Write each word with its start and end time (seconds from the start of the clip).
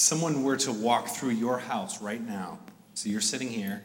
someone 0.00 0.42
were 0.42 0.56
to 0.56 0.72
walk 0.72 1.08
through 1.08 1.28
your 1.28 1.58
house 1.58 2.00
right 2.00 2.26
now, 2.26 2.58
so 2.94 3.10
you're 3.10 3.20
sitting 3.20 3.48
here, 3.48 3.82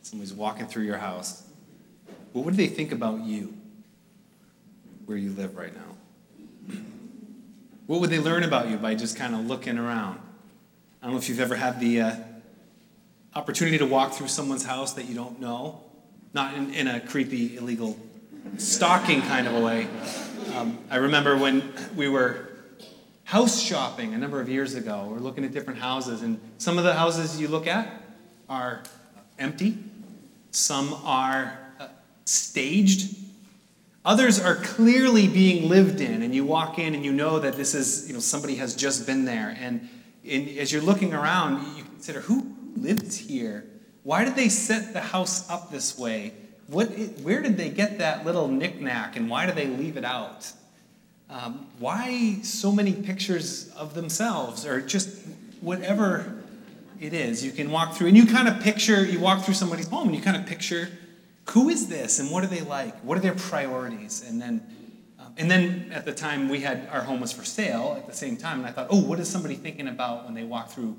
somebody's 0.00 0.32
walking 0.32 0.66
through 0.66 0.84
your 0.84 0.96
house, 0.96 1.42
what 2.32 2.46
would 2.46 2.54
they 2.54 2.66
think 2.66 2.92
about 2.92 3.20
you 3.20 3.52
where 5.04 5.18
you 5.18 5.30
live 5.32 5.54
right 5.54 5.74
now? 5.74 6.78
What 7.86 8.00
would 8.00 8.08
they 8.08 8.18
learn 8.18 8.42
about 8.42 8.70
you 8.70 8.78
by 8.78 8.94
just 8.94 9.18
kind 9.18 9.34
of 9.34 9.46
looking 9.46 9.76
around? 9.76 10.18
I 11.02 11.06
don't 11.06 11.12
know 11.12 11.18
if 11.18 11.28
you've 11.28 11.40
ever 11.40 11.56
had 11.56 11.78
the 11.78 12.00
uh, 12.00 12.16
opportunity 13.34 13.76
to 13.76 13.86
walk 13.86 14.14
through 14.14 14.28
someone's 14.28 14.64
house 14.64 14.94
that 14.94 15.04
you 15.04 15.14
don't 15.14 15.40
know, 15.42 15.82
not 16.32 16.54
in, 16.54 16.72
in 16.72 16.88
a 16.88 17.00
creepy, 17.00 17.58
illegal, 17.58 17.98
stalking 18.56 19.20
kind 19.20 19.46
of 19.46 19.54
a 19.54 19.60
way. 19.60 19.88
Um, 20.54 20.78
I 20.90 20.96
remember 20.96 21.36
when 21.36 21.70
we 21.94 22.08
were 22.08 22.53
house 23.24 23.60
shopping 23.60 24.14
a 24.14 24.18
number 24.18 24.40
of 24.40 24.48
years 24.48 24.74
ago. 24.74 25.08
We're 25.10 25.18
looking 25.18 25.44
at 25.44 25.52
different 25.52 25.80
houses, 25.80 26.22
and 26.22 26.40
some 26.58 26.78
of 26.78 26.84
the 26.84 26.94
houses 26.94 27.40
you 27.40 27.48
look 27.48 27.66
at 27.66 27.88
are 28.48 28.82
empty, 29.38 29.78
some 30.50 30.94
are 31.04 31.58
uh, 31.80 31.88
staged. 32.24 33.16
Others 34.04 34.38
are 34.38 34.56
clearly 34.56 35.26
being 35.26 35.68
lived 35.68 36.00
in, 36.00 36.22
and 36.22 36.34
you 36.34 36.44
walk 36.44 36.78
in 36.78 36.94
and 36.94 37.04
you 37.04 37.12
know 37.12 37.38
that 37.38 37.56
this 37.56 37.74
is, 37.74 38.06
you 38.06 38.12
know, 38.12 38.20
somebody 38.20 38.56
has 38.56 38.76
just 38.76 39.06
been 39.06 39.24
there. 39.24 39.56
And 39.58 39.88
as 40.58 40.70
you're 40.70 40.82
looking 40.82 41.14
around, 41.14 41.76
you 41.76 41.84
consider 41.84 42.20
who 42.20 42.54
lived 42.76 43.14
here? 43.14 43.64
Why 44.02 44.24
did 44.24 44.36
they 44.36 44.50
set 44.50 44.92
the 44.92 45.00
house 45.00 45.48
up 45.48 45.70
this 45.70 45.98
way? 45.98 46.34
What, 46.66 46.88
where 47.22 47.40
did 47.40 47.56
they 47.56 47.70
get 47.70 47.98
that 47.98 48.26
little 48.26 48.48
knickknack, 48.48 49.16
and 49.16 49.30
why 49.30 49.46
do 49.46 49.52
they 49.52 49.66
leave 49.66 49.96
it 49.96 50.04
out? 50.04 50.52
Um, 51.30 51.66
why 51.78 52.38
so 52.42 52.70
many 52.70 52.92
pictures 52.92 53.70
of 53.70 53.94
themselves, 53.94 54.66
or 54.66 54.80
just 54.80 55.18
whatever 55.60 56.42
it 57.00 57.12
is? 57.12 57.44
You 57.44 57.50
can 57.50 57.70
walk 57.70 57.94
through, 57.94 58.08
and 58.08 58.16
you 58.16 58.26
kind 58.26 58.48
of 58.48 58.60
picture, 58.60 59.04
you 59.04 59.20
walk 59.20 59.44
through 59.44 59.54
somebody's 59.54 59.88
home, 59.88 60.08
and 60.08 60.16
you 60.16 60.22
kind 60.22 60.36
of 60.36 60.46
picture 60.46 60.90
who 61.50 61.68
is 61.68 61.88
this 61.88 62.18
and 62.18 62.30
what 62.30 62.42
are 62.44 62.48
they 62.48 62.62
like? 62.62 62.98
What 63.00 63.18
are 63.18 63.20
their 63.20 63.34
priorities? 63.34 64.24
And 64.26 64.40
then, 64.40 64.66
um, 65.18 65.34
and 65.36 65.50
then 65.50 65.90
at 65.92 66.04
the 66.04 66.12
time 66.12 66.48
we 66.48 66.60
had 66.60 66.88
our 66.90 67.02
home 67.02 67.20
was 67.20 67.32
for 67.32 67.44
sale 67.44 67.94
at 67.98 68.06
the 68.06 68.14
same 68.14 68.36
time, 68.36 68.58
and 68.58 68.66
I 68.66 68.72
thought, 68.72 68.88
oh, 68.90 69.00
what 69.00 69.20
is 69.20 69.28
somebody 69.28 69.54
thinking 69.54 69.88
about 69.88 70.24
when 70.24 70.34
they 70.34 70.44
walk 70.44 70.70
through 70.70 70.96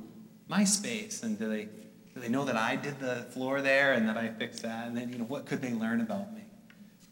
my 0.47 0.63
space? 0.63 1.23
And 1.23 1.37
do 1.39 1.49
they 1.49 1.67
do 2.13 2.21
they 2.21 2.29
know 2.29 2.45
that 2.45 2.55
I 2.55 2.77
did 2.77 2.99
the 2.99 3.25
floor 3.31 3.61
there 3.61 3.93
and 3.93 4.07
that 4.07 4.17
I 4.17 4.29
fixed 4.29 4.61
that? 4.61 4.87
And 4.87 4.95
then 4.95 5.09
you 5.09 5.17
know 5.17 5.25
what 5.25 5.45
could 5.45 5.61
they 5.61 5.73
learn 5.73 5.99
about 6.01 6.33
me? 6.33 6.43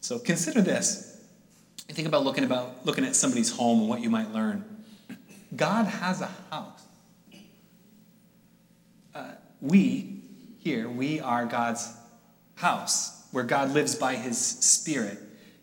So 0.00 0.18
consider 0.18 0.62
this. 0.62 1.13
You 1.88 1.94
think 1.94 2.08
about 2.08 2.24
looking 2.24 2.44
about 2.44 2.86
looking 2.86 3.04
at 3.04 3.14
somebody's 3.14 3.50
home 3.50 3.80
and 3.80 3.88
what 3.88 4.00
you 4.00 4.10
might 4.10 4.32
learn. 4.32 4.64
God 5.54 5.86
has 5.86 6.20
a 6.20 6.30
house. 6.50 6.82
Uh, 9.14 9.32
we 9.60 10.14
here, 10.64 10.88
we 10.88 11.20
are 11.20 11.44
God's 11.44 11.94
house 12.54 13.26
where 13.32 13.44
God 13.44 13.72
lives 13.72 13.94
by 13.94 14.14
his 14.14 14.38
Spirit. 14.38 15.18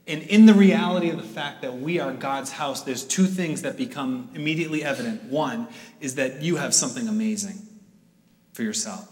And 0.07 0.21
in 0.23 0.45
the 0.45 0.53
reality 0.53 1.09
of 1.09 1.17
the 1.17 1.27
fact 1.27 1.61
that 1.63 1.77
we 1.77 1.99
are 1.99 2.13
God's 2.13 2.51
house, 2.51 2.83
there's 2.83 3.03
two 3.03 3.25
things 3.25 3.63
that 3.63 3.77
become 3.77 4.29
immediately 4.35 4.83
evident. 4.83 5.23
One 5.23 5.67
is 5.99 6.15
that 6.15 6.41
you 6.41 6.57
have 6.57 6.73
something 6.73 7.07
amazing 7.07 7.57
for 8.53 8.61
yourself. 8.61 9.09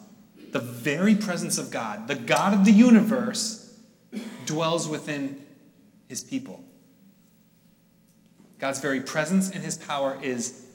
The 0.52 0.60
very 0.60 1.16
presence 1.16 1.58
of 1.58 1.72
God, 1.72 2.08
the 2.08 2.16
God 2.16 2.54
of 2.54 2.66
the 2.66 2.72
universe, 2.72 3.76
dwells 4.46 4.88
within 4.88 5.44
his 6.08 6.24
people. 6.24 6.64
God's 8.60 8.80
very 8.80 9.02
presence 9.02 9.50
and 9.50 9.64
his 9.64 9.78
power 9.78 10.18
is 10.22 10.66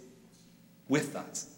with 0.89 1.15
us. 1.15 1.51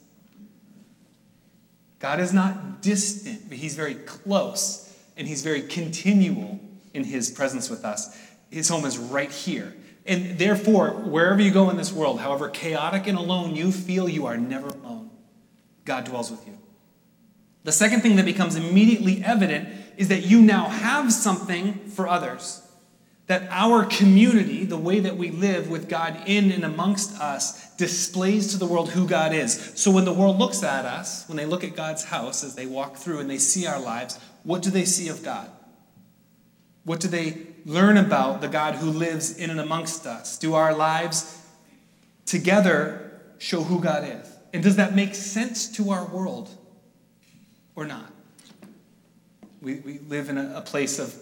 God 1.99 2.21
is 2.21 2.33
not 2.33 2.83
distant, 2.83 3.49
but 3.49 3.59
he's 3.59 3.75
very 3.75 3.95
close 3.95 4.95
and 5.17 5.27
he's 5.27 5.43
very 5.43 5.63
continual 5.63 6.61
in 6.93 7.05
his 7.05 7.31
presence 7.31 7.71
with 7.71 7.85
us. 7.85 8.17
His 8.51 8.69
home 8.69 8.85
is 8.85 8.99
right 8.99 9.31
here. 9.31 9.75
And 10.05 10.39
therefore, 10.39 10.91
wherever 10.91 11.41
you 11.41 11.51
go 11.51 11.71
in 11.71 11.77
this 11.77 11.93
world, 11.93 12.21
however 12.21 12.49
chaotic 12.49 13.07
and 13.07 13.19
alone 13.19 13.57
you 13.57 13.73
feel, 13.73 14.09
you 14.09 14.27
are 14.27 14.37
never 14.37 14.69
alone. 14.69 15.11
God 15.85 16.05
dwells 16.05 16.31
with 16.31 16.47
you. 16.47 16.59
The 17.65 17.73
second 17.73 18.03
thing 18.03 18.17
that 18.17 18.25
becomes 18.25 18.55
immediately 18.55 19.25
evident 19.25 19.69
is 19.97 20.09
that 20.09 20.25
you 20.25 20.41
now 20.41 20.69
have 20.69 21.13
something 21.13 21.75
for 21.89 22.07
others. 22.07 22.63
That 23.27 23.49
our 23.51 23.85
community, 23.85 24.65
the 24.65 24.77
way 24.77 25.01
that 25.01 25.17
we 25.17 25.31
live 25.31 25.69
with 25.69 25.89
God 25.89 26.23
in 26.27 26.53
and 26.53 26.65
amongst 26.65 27.21
us, 27.21 27.75
displays 27.77 28.53
to 28.53 28.59
the 28.59 28.67
world 28.67 28.91
who 28.91 29.09
God 29.09 29.33
is. 29.33 29.73
So 29.75 29.91
when 29.91 30.05
the 30.05 30.13
world 30.13 30.39
looks 30.39 30.63
at 30.63 30.85
us, 30.85 31.29
when 31.29 31.37
they 31.37 31.47
look 31.47 31.65
at 31.65 31.75
God's 31.75 32.05
house 32.05 32.45
as 32.45 32.55
they 32.55 32.67
walk 32.67 32.97
through 32.97 33.19
and 33.19 33.29
they 33.29 33.39
see 33.39 33.67
our 33.67 33.81
lives, 33.81 34.21
what 34.45 34.63
do 34.63 34.71
they 34.71 34.85
see 34.85 35.09
of 35.09 35.25
God? 35.25 35.51
What 36.85 37.01
do 37.01 37.09
they 37.09 37.49
learn 37.65 37.97
about 37.97 38.41
the 38.41 38.49
God 38.49 38.77
who 38.77 38.91
lives 38.91 39.37
in 39.37 39.51
and 39.51 39.59
amongst 39.59 40.07
us? 40.07 40.39
Do 40.39 40.55
our 40.55 40.73
lives 40.73 41.37
together 42.27 43.21
show 43.39 43.63
who 43.63 43.81
God 43.81 44.05
is? 44.05 44.33
And 44.55 44.63
does 44.63 44.77
that 44.77 44.95
make 44.95 45.17
sense 45.17 45.69
to 45.73 45.91
our 45.91 46.07
world 46.07 46.49
or 47.75 47.87
not? 47.87 48.13
We, 49.61 49.81
we 49.81 49.99
live 49.99 50.29
in 50.29 50.39
a, 50.39 50.59
a 50.59 50.61
place 50.61 51.01
of 51.01 51.13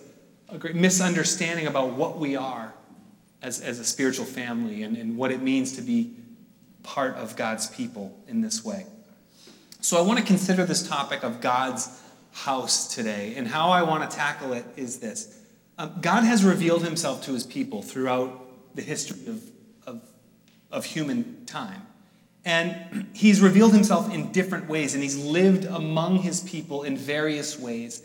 a 0.55 0.59
great 0.59 0.77
misunderstanding 0.77 1.67
about 1.67 1.95
what 1.95 2.19
we 2.19 2.37
are 2.37 2.73
as, 3.43 3.61
as 3.61 3.81
a 3.81 3.85
spiritual 3.85 4.25
family 4.25 4.85
and, 4.85 4.97
and 4.97 5.17
what 5.17 5.33
it 5.33 5.43
means 5.43 5.73
to 5.73 5.83
be 5.83 6.13
part 6.85 7.17
of 7.17 7.35
God's 7.35 7.67
people 7.67 8.17
in 8.29 8.41
this 8.41 8.65
way. 8.65 8.87
So 9.81 9.99
I 9.99 10.03
want 10.03 10.21
to 10.21 10.25
consider 10.25 10.65
this 10.65 10.87
topic 10.87 11.25
of 11.25 11.41
God's 11.41 12.01
house 12.33 12.95
today. 12.95 13.35
And 13.37 13.49
how 13.49 13.71
I 13.71 13.83
want 13.83 14.09
to 14.09 14.17
tackle 14.17 14.53
it 14.53 14.65
is 14.77 15.01
this 15.01 15.41
um, 15.77 15.93
God 16.01 16.23
has 16.23 16.45
revealed 16.45 16.85
himself 16.85 17.25
to 17.25 17.33
his 17.33 17.45
people 17.45 17.83
throughout 17.83 18.41
the 18.77 18.83
history 18.83 19.27
of, 19.27 19.43
of, 19.87 20.03
of 20.71 20.85
human 20.85 21.45
time. 21.47 21.83
And 22.45 23.09
he's 23.13 23.41
revealed 23.41 23.73
himself 23.73 24.13
in 24.13 24.31
different 24.31 24.69
ways, 24.69 24.95
and 24.95 25.03
he's 25.03 25.17
lived 25.17 25.65
among 25.65 26.19
his 26.19 26.41
people 26.43 26.85
in 26.85 26.97
various 26.97 27.59
ways. 27.59 28.03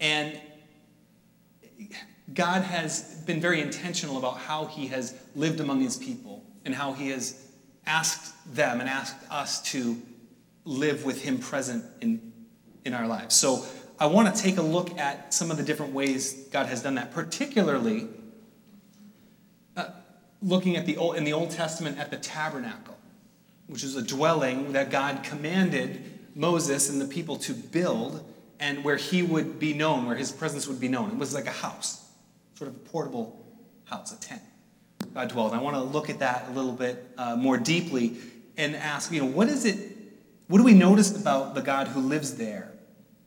And 0.00 0.40
God 2.34 2.62
has 2.62 3.22
been 3.26 3.40
very 3.40 3.60
intentional 3.60 4.18
about 4.18 4.38
how 4.38 4.66
he 4.66 4.88
has 4.88 5.14
lived 5.34 5.60
among 5.60 5.80
his 5.80 5.96
people 5.96 6.44
and 6.64 6.74
how 6.74 6.92
he 6.92 7.10
has 7.10 7.46
asked 7.86 8.54
them 8.54 8.80
and 8.80 8.88
asked 8.88 9.16
us 9.30 9.62
to 9.72 10.00
live 10.64 11.04
with 11.04 11.22
him 11.22 11.38
present 11.38 11.84
in 12.00 12.30
in 12.84 12.94
our 12.94 13.06
lives. 13.06 13.34
So 13.34 13.64
I 13.98 14.06
want 14.06 14.34
to 14.34 14.42
take 14.42 14.56
a 14.56 14.62
look 14.62 14.98
at 14.98 15.34
some 15.34 15.50
of 15.50 15.56
the 15.56 15.62
different 15.62 15.92
ways 15.92 16.32
God 16.50 16.66
has 16.66 16.82
done 16.82 16.94
that, 16.94 17.12
particularly 17.12 18.08
uh, 19.76 19.90
looking 20.42 20.76
at 20.76 20.86
the 20.86 20.96
old, 20.96 21.16
in 21.16 21.24
the 21.24 21.32
Old 21.32 21.50
Testament 21.50 21.98
at 21.98 22.10
the 22.10 22.16
tabernacle, 22.16 22.96
which 23.66 23.84
is 23.84 23.96
a 23.96 24.02
dwelling 24.02 24.72
that 24.72 24.90
God 24.90 25.22
commanded 25.22 26.18
Moses 26.34 26.88
and 26.88 27.00
the 27.00 27.06
people 27.06 27.36
to 27.38 27.52
build, 27.52 28.24
and 28.58 28.84
where 28.84 28.96
he 28.96 29.22
would 29.22 29.58
be 29.58 29.74
known, 29.74 30.06
where 30.06 30.16
his 30.16 30.32
presence 30.32 30.66
would 30.66 30.80
be 30.80 30.88
known. 30.88 31.10
It 31.10 31.16
was 31.16 31.34
like 31.34 31.46
a 31.46 31.50
house, 31.50 31.99
sort 32.60 32.70
of 32.70 32.84
portable 32.84 33.44
house, 33.84 34.12
a 34.12 34.20
tent. 34.20 34.42
God 35.14 35.28
dwelled. 35.30 35.54
I 35.54 35.60
want 35.62 35.76
to 35.76 35.82
look 35.82 36.10
at 36.10 36.18
that 36.18 36.48
a 36.48 36.52
little 36.52 36.72
bit 36.72 37.04
uh, 37.16 37.34
more 37.34 37.56
deeply 37.56 38.16
and 38.56 38.76
ask, 38.76 39.10
you 39.10 39.20
know, 39.20 39.26
what 39.26 39.48
is 39.48 39.64
it? 39.64 39.78
What 40.48 40.58
do 40.58 40.64
we 40.64 40.74
notice 40.74 41.18
about 41.18 41.54
the 41.54 41.62
God 41.62 41.88
who 41.88 42.00
lives 42.00 42.36
there? 42.36 42.70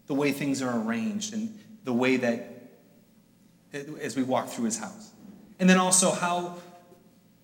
the 0.08 0.14
way 0.14 0.32
things 0.32 0.62
are 0.62 0.80
arranged 0.82 1.34
and 1.34 1.58
the 1.84 1.94
way 1.94 2.18
that 2.18 2.50
as 4.02 4.16
we 4.16 4.24
walk 4.24 4.48
through 4.48 4.66
his 4.66 4.78
house. 4.78 5.12
And 5.60 5.70
then 5.70 5.78
also 5.78 6.12
how 6.12 6.58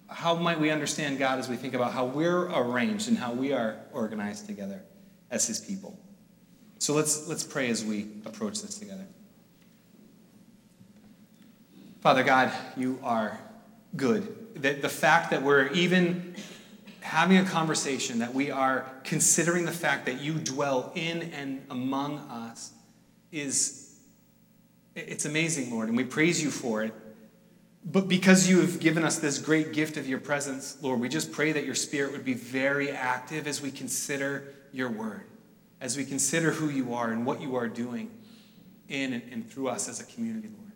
how 0.07 0.35
might 0.35 0.59
we 0.59 0.71
understand 0.71 1.19
God 1.19 1.37
as 1.37 1.47
we 1.47 1.55
think 1.55 1.75
about 1.75 1.93
how 1.93 2.05
we're 2.05 2.49
arranged 2.49 3.09
and 3.09 3.17
how 3.17 3.31
we 3.31 3.53
are 3.53 3.77
organized 3.93 4.47
together 4.47 4.81
as 5.29 5.45
his 5.45 5.59
people. 5.59 5.99
So 6.79 6.93
let's 6.93 7.27
let's 7.27 7.43
pray 7.43 7.69
as 7.69 7.85
we 7.85 8.07
approach 8.25 8.61
this 8.61 8.77
together. 8.77 9.05
Father 12.01 12.23
God, 12.23 12.51
you 12.77 12.97
are 13.03 13.39
good. 13.95 14.61
The, 14.61 14.73
the 14.73 14.89
fact 14.89 15.31
that 15.31 15.43
we're 15.43 15.67
even 15.73 16.35
having 17.01 17.37
a 17.37 17.45
conversation, 17.45 18.19
that 18.19 18.33
we 18.33 18.51
are 18.51 18.89
considering 19.03 19.65
the 19.65 19.71
fact 19.71 20.05
that 20.05 20.21
you 20.21 20.33
dwell 20.33 20.91
in 20.95 21.23
and 21.33 21.65
among 21.69 22.19
us 22.19 22.71
is 23.31 23.97
it's 24.95 25.25
amazing, 25.25 25.71
Lord, 25.71 25.87
and 25.87 25.97
we 25.97 26.03
praise 26.03 26.41
you 26.41 26.49
for 26.49 26.83
it. 26.83 26.93
But 27.83 28.07
because 28.07 28.49
you 28.49 28.59
have 28.61 28.79
given 28.79 29.03
us 29.03 29.19
this 29.19 29.37
great 29.37 29.73
gift 29.73 29.97
of 29.97 30.07
your 30.07 30.19
presence, 30.19 30.77
Lord, 30.81 30.99
we 30.99 31.09
just 31.09 31.31
pray 31.31 31.51
that 31.53 31.65
your 31.65 31.75
spirit 31.75 32.11
would 32.11 32.25
be 32.25 32.33
very 32.33 32.91
active 32.91 33.47
as 33.47 33.61
we 33.61 33.71
consider 33.71 34.53
your 34.71 34.89
word, 34.89 35.23
as 35.79 35.97
we 35.97 36.05
consider 36.05 36.51
who 36.51 36.69
you 36.69 36.93
are 36.93 37.11
and 37.11 37.25
what 37.25 37.41
you 37.41 37.55
are 37.55 37.67
doing 37.67 38.11
in 38.89 39.13
and 39.31 39.49
through 39.49 39.69
us 39.69 39.87
as 39.87 39.99
a 39.99 40.05
community, 40.05 40.49
Lord. 40.57 40.68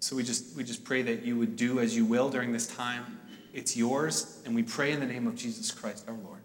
So 0.00 0.16
we 0.16 0.22
just, 0.22 0.56
we 0.56 0.64
just 0.64 0.84
pray 0.84 1.02
that 1.02 1.24
you 1.24 1.36
would 1.36 1.56
do 1.56 1.80
as 1.80 1.96
you 1.96 2.04
will 2.04 2.28
during 2.28 2.52
this 2.52 2.66
time. 2.66 3.18
It's 3.52 3.76
yours, 3.76 4.40
and 4.44 4.54
we 4.54 4.62
pray 4.62 4.92
in 4.92 5.00
the 5.00 5.06
name 5.06 5.26
of 5.26 5.34
Jesus 5.34 5.70
Christ 5.70 6.04
our 6.08 6.14
Lord. 6.14 6.40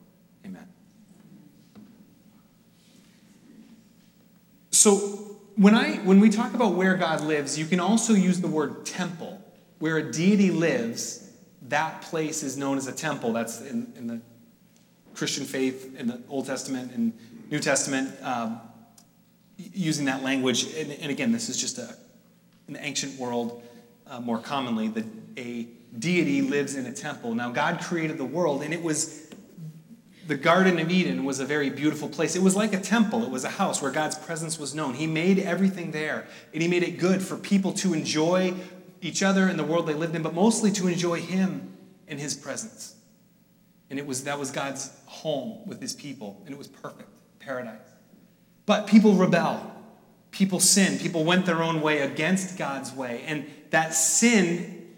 Amen. 0.45 0.67
So 4.71 4.97
when, 5.55 5.75
I, 5.75 5.97
when 5.97 6.19
we 6.19 6.29
talk 6.29 6.53
about 6.53 6.73
where 6.73 6.95
God 6.95 7.21
lives, 7.21 7.59
you 7.59 7.65
can 7.65 7.79
also 7.79 8.13
use 8.13 8.41
the 8.41 8.47
word 8.47 8.85
temple. 8.85 9.39
Where 9.79 9.97
a 9.97 10.11
deity 10.11 10.49
lives, 10.49 11.29
that 11.63 12.01
place 12.03 12.41
is 12.41 12.57
known 12.57 12.77
as 12.77 12.87
a 12.87 12.93
temple. 12.93 13.33
That's 13.33 13.61
in, 13.61 13.93
in 13.97 14.07
the 14.07 14.21
Christian 15.13 15.45
faith, 15.45 15.99
in 15.99 16.07
the 16.07 16.21
Old 16.29 16.45
Testament 16.47 16.91
and 16.93 17.13
New 17.51 17.59
Testament, 17.59 18.15
um, 18.23 18.61
using 19.57 20.05
that 20.05 20.23
language. 20.23 20.73
And, 20.73 20.91
and 20.93 21.11
again, 21.11 21.31
this 21.31 21.49
is 21.49 21.57
just 21.57 21.77
a 21.77 21.95
in 22.67 22.73
the 22.73 22.85
ancient 22.85 23.19
world, 23.19 23.63
uh, 24.07 24.19
more 24.19 24.39
commonly, 24.39 24.87
that 24.89 25.05
a 25.37 25.67
deity 25.97 26.41
lives 26.41 26.75
in 26.75 26.85
a 26.85 26.93
temple. 26.93 27.35
Now, 27.35 27.51
God 27.51 27.81
created 27.81 28.17
the 28.17 28.25
world, 28.25 28.63
and 28.63 28.73
it 28.73 28.81
was 28.81 29.23
the 30.25 30.35
Garden 30.35 30.79
of 30.79 30.89
Eden 30.89 31.25
was 31.25 31.39
a 31.39 31.45
very 31.45 31.69
beautiful 31.69 32.07
place. 32.07 32.35
It 32.35 32.41
was 32.41 32.55
like 32.55 32.73
a 32.73 32.79
temple, 32.79 33.23
it 33.23 33.29
was 33.29 33.43
a 33.43 33.49
house 33.49 33.81
where 33.81 33.91
God's 33.91 34.17
presence 34.17 34.57
was 34.57 34.73
known. 34.73 34.93
He 34.93 35.07
made 35.07 35.39
everything 35.39 35.91
there, 35.91 36.27
and 36.53 36.61
He 36.61 36.67
made 36.67 36.83
it 36.83 36.97
good 36.97 37.21
for 37.21 37.35
people 37.35 37.73
to 37.73 37.93
enjoy 37.93 38.53
each 39.01 39.21
other 39.21 39.47
and 39.47 39.59
the 39.59 39.63
world 39.63 39.85
they 39.85 39.93
lived 39.93 40.15
in, 40.15 40.21
but 40.21 40.33
mostly 40.33 40.71
to 40.71 40.87
enjoy 40.87 41.19
Him 41.19 41.75
and 42.07 42.19
His 42.19 42.35
presence. 42.35 42.95
And 43.89 43.99
it 43.99 44.07
was, 44.07 44.23
that 44.23 44.39
was 44.39 44.49
God's 44.49 44.91
home 45.05 45.67
with 45.67 45.81
His 45.81 45.93
people, 45.93 46.41
and 46.45 46.53
it 46.53 46.57
was 46.57 46.67
perfect, 46.67 47.09
paradise. 47.39 47.79
But 48.65 48.87
people 48.87 49.13
rebel. 49.15 49.72
People 50.33 50.59
sin. 50.59 50.97
People 50.97 51.23
went 51.23 51.45
their 51.45 51.61
own 51.61 51.79
way 51.79 51.99
against 51.99 52.57
God's 52.57 52.91
way. 52.91 53.23
And 53.27 53.45
that 53.69 53.93
sin 53.93 54.93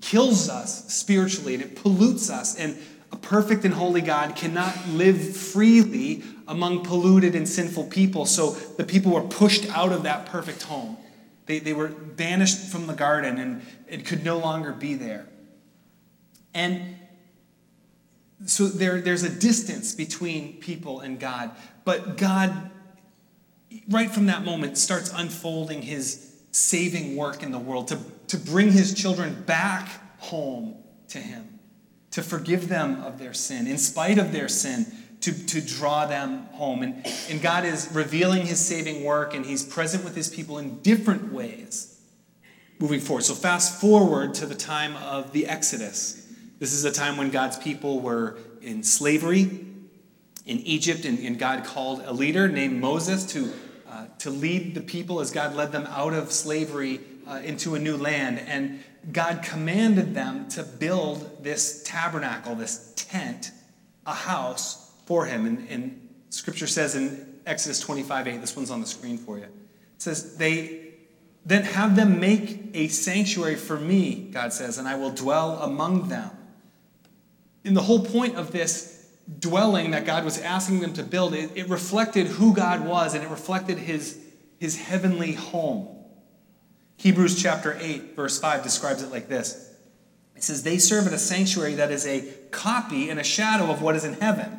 kills 0.00 0.48
us 0.48 0.92
spiritually 0.92 1.54
and 1.54 1.62
it 1.62 1.74
pollutes 1.74 2.30
us. 2.30 2.56
And 2.56 2.78
a 3.10 3.16
perfect 3.16 3.64
and 3.64 3.74
holy 3.74 4.00
God 4.00 4.36
cannot 4.36 4.88
live 4.88 5.36
freely 5.36 6.22
among 6.46 6.84
polluted 6.84 7.34
and 7.34 7.48
sinful 7.48 7.86
people. 7.86 8.24
So 8.24 8.52
the 8.52 8.84
people 8.84 9.12
were 9.12 9.22
pushed 9.22 9.68
out 9.76 9.90
of 9.90 10.04
that 10.04 10.26
perfect 10.26 10.62
home. 10.62 10.96
They, 11.46 11.58
they 11.58 11.72
were 11.72 11.88
banished 11.88 12.70
from 12.70 12.86
the 12.86 12.94
garden 12.94 13.38
and 13.38 13.62
it 13.88 14.06
could 14.06 14.24
no 14.24 14.38
longer 14.38 14.72
be 14.72 14.94
there. 14.94 15.26
And 16.54 16.96
so 18.46 18.68
there, 18.68 19.00
there's 19.00 19.24
a 19.24 19.28
distance 19.28 19.92
between 19.92 20.60
people 20.60 21.00
and 21.00 21.18
God. 21.18 21.50
But 21.84 22.16
God, 22.16 22.70
right 23.88 24.10
from 24.10 24.26
that 24.26 24.44
moment, 24.44 24.78
starts 24.78 25.12
unfolding 25.14 25.82
his 25.82 26.30
saving 26.50 27.16
work 27.16 27.42
in 27.42 27.50
the 27.50 27.58
world 27.58 27.88
to, 27.88 27.98
to 28.28 28.36
bring 28.36 28.72
his 28.72 28.94
children 28.94 29.42
back 29.46 29.88
home 30.18 30.76
to 31.08 31.18
him 31.18 31.52
to 32.12 32.22
forgive 32.22 32.68
them 32.68 33.00
of 33.02 33.18
their 33.18 33.34
sin, 33.34 33.66
in 33.66 33.78
spite 33.78 34.18
of 34.18 34.32
their 34.32 34.48
sin, 34.48 34.86
to, 35.20 35.32
to 35.46 35.60
draw 35.60 36.06
them 36.06 36.46
home. 36.52 36.82
And, 36.82 37.06
and 37.28 37.40
God 37.42 37.64
is 37.64 37.90
revealing 37.92 38.46
his 38.46 38.64
saving 38.64 39.02
work, 39.04 39.34
and 39.34 39.44
he's 39.44 39.64
present 39.64 40.04
with 40.04 40.14
his 40.14 40.28
people 40.28 40.58
in 40.58 40.80
different 40.80 41.32
ways 41.32 42.00
moving 42.78 43.00
forward. 43.00 43.24
So, 43.24 43.34
fast 43.34 43.80
forward 43.80 44.34
to 44.34 44.46
the 44.46 44.54
time 44.54 44.96
of 44.96 45.32
the 45.32 45.46
Exodus. 45.46 46.18
This 46.58 46.72
is 46.72 46.84
a 46.84 46.92
time 46.92 47.16
when 47.16 47.30
God's 47.30 47.56
people 47.56 48.00
were 48.00 48.38
in 48.60 48.82
slavery 48.82 49.66
in 50.46 50.58
Egypt, 50.60 51.04
and, 51.04 51.18
and 51.20 51.38
God 51.38 51.64
called 51.64 52.02
a 52.04 52.12
leader 52.12 52.48
named 52.48 52.80
Moses 52.80 53.24
to, 53.26 53.52
uh, 53.88 54.06
to 54.18 54.30
lead 54.30 54.74
the 54.74 54.80
people 54.80 55.20
as 55.20 55.30
God 55.30 55.54
led 55.54 55.72
them 55.72 55.86
out 55.86 56.14
of 56.14 56.32
slavery 56.32 57.00
uh, 57.28 57.40
into 57.44 57.74
a 57.74 57.78
new 57.78 57.96
land. 57.96 58.40
And 58.40 58.82
God 59.12 59.42
commanded 59.42 60.14
them 60.14 60.48
to 60.50 60.62
build 60.62 61.42
this 61.42 61.82
tabernacle, 61.84 62.54
this 62.54 62.92
tent, 62.96 63.50
a 64.06 64.14
house 64.14 64.92
for 65.06 65.26
him. 65.26 65.46
And, 65.46 65.68
and 65.68 66.08
scripture 66.30 66.66
says 66.66 66.94
in 66.94 67.40
Exodus 67.46 67.80
25 67.80 68.28
8, 68.28 68.40
this 68.40 68.56
one's 68.56 68.70
on 68.70 68.80
the 68.80 68.86
screen 68.86 69.18
for 69.18 69.38
you. 69.38 69.44
It 69.44 69.50
says, 69.98 70.36
They 70.36 70.92
then 71.44 71.64
have 71.64 71.96
them 71.96 72.20
make 72.20 72.70
a 72.74 72.88
sanctuary 72.88 73.56
for 73.56 73.78
me, 73.78 74.28
God 74.32 74.52
says, 74.52 74.78
and 74.78 74.86
I 74.86 74.94
will 74.94 75.10
dwell 75.10 75.58
among 75.58 76.08
them. 76.08 76.30
And 77.64 77.76
the 77.76 77.82
whole 77.82 78.04
point 78.04 78.36
of 78.36 78.52
this 78.52 79.01
dwelling 79.38 79.92
that 79.92 80.04
God 80.04 80.24
was 80.24 80.38
asking 80.40 80.80
them 80.80 80.92
to 80.94 81.02
build, 81.02 81.34
it, 81.34 81.50
it 81.54 81.68
reflected 81.68 82.26
who 82.26 82.54
God 82.54 82.84
was 82.84 83.14
and 83.14 83.24
it 83.24 83.28
reflected 83.28 83.78
his, 83.78 84.18
his 84.58 84.76
heavenly 84.78 85.32
home. 85.32 85.88
Hebrews 86.96 87.40
chapter 87.40 87.76
8, 87.80 88.14
verse 88.14 88.38
5 88.38 88.62
describes 88.62 89.02
it 89.02 89.10
like 89.10 89.28
this 89.28 89.74
It 90.36 90.44
says, 90.44 90.62
They 90.62 90.78
serve 90.78 91.06
at 91.06 91.12
a 91.12 91.18
sanctuary 91.18 91.74
that 91.74 91.90
is 91.90 92.06
a 92.06 92.32
copy 92.50 93.10
and 93.10 93.18
a 93.18 93.24
shadow 93.24 93.70
of 93.70 93.82
what 93.82 93.96
is 93.96 94.04
in 94.04 94.14
heaven. 94.14 94.58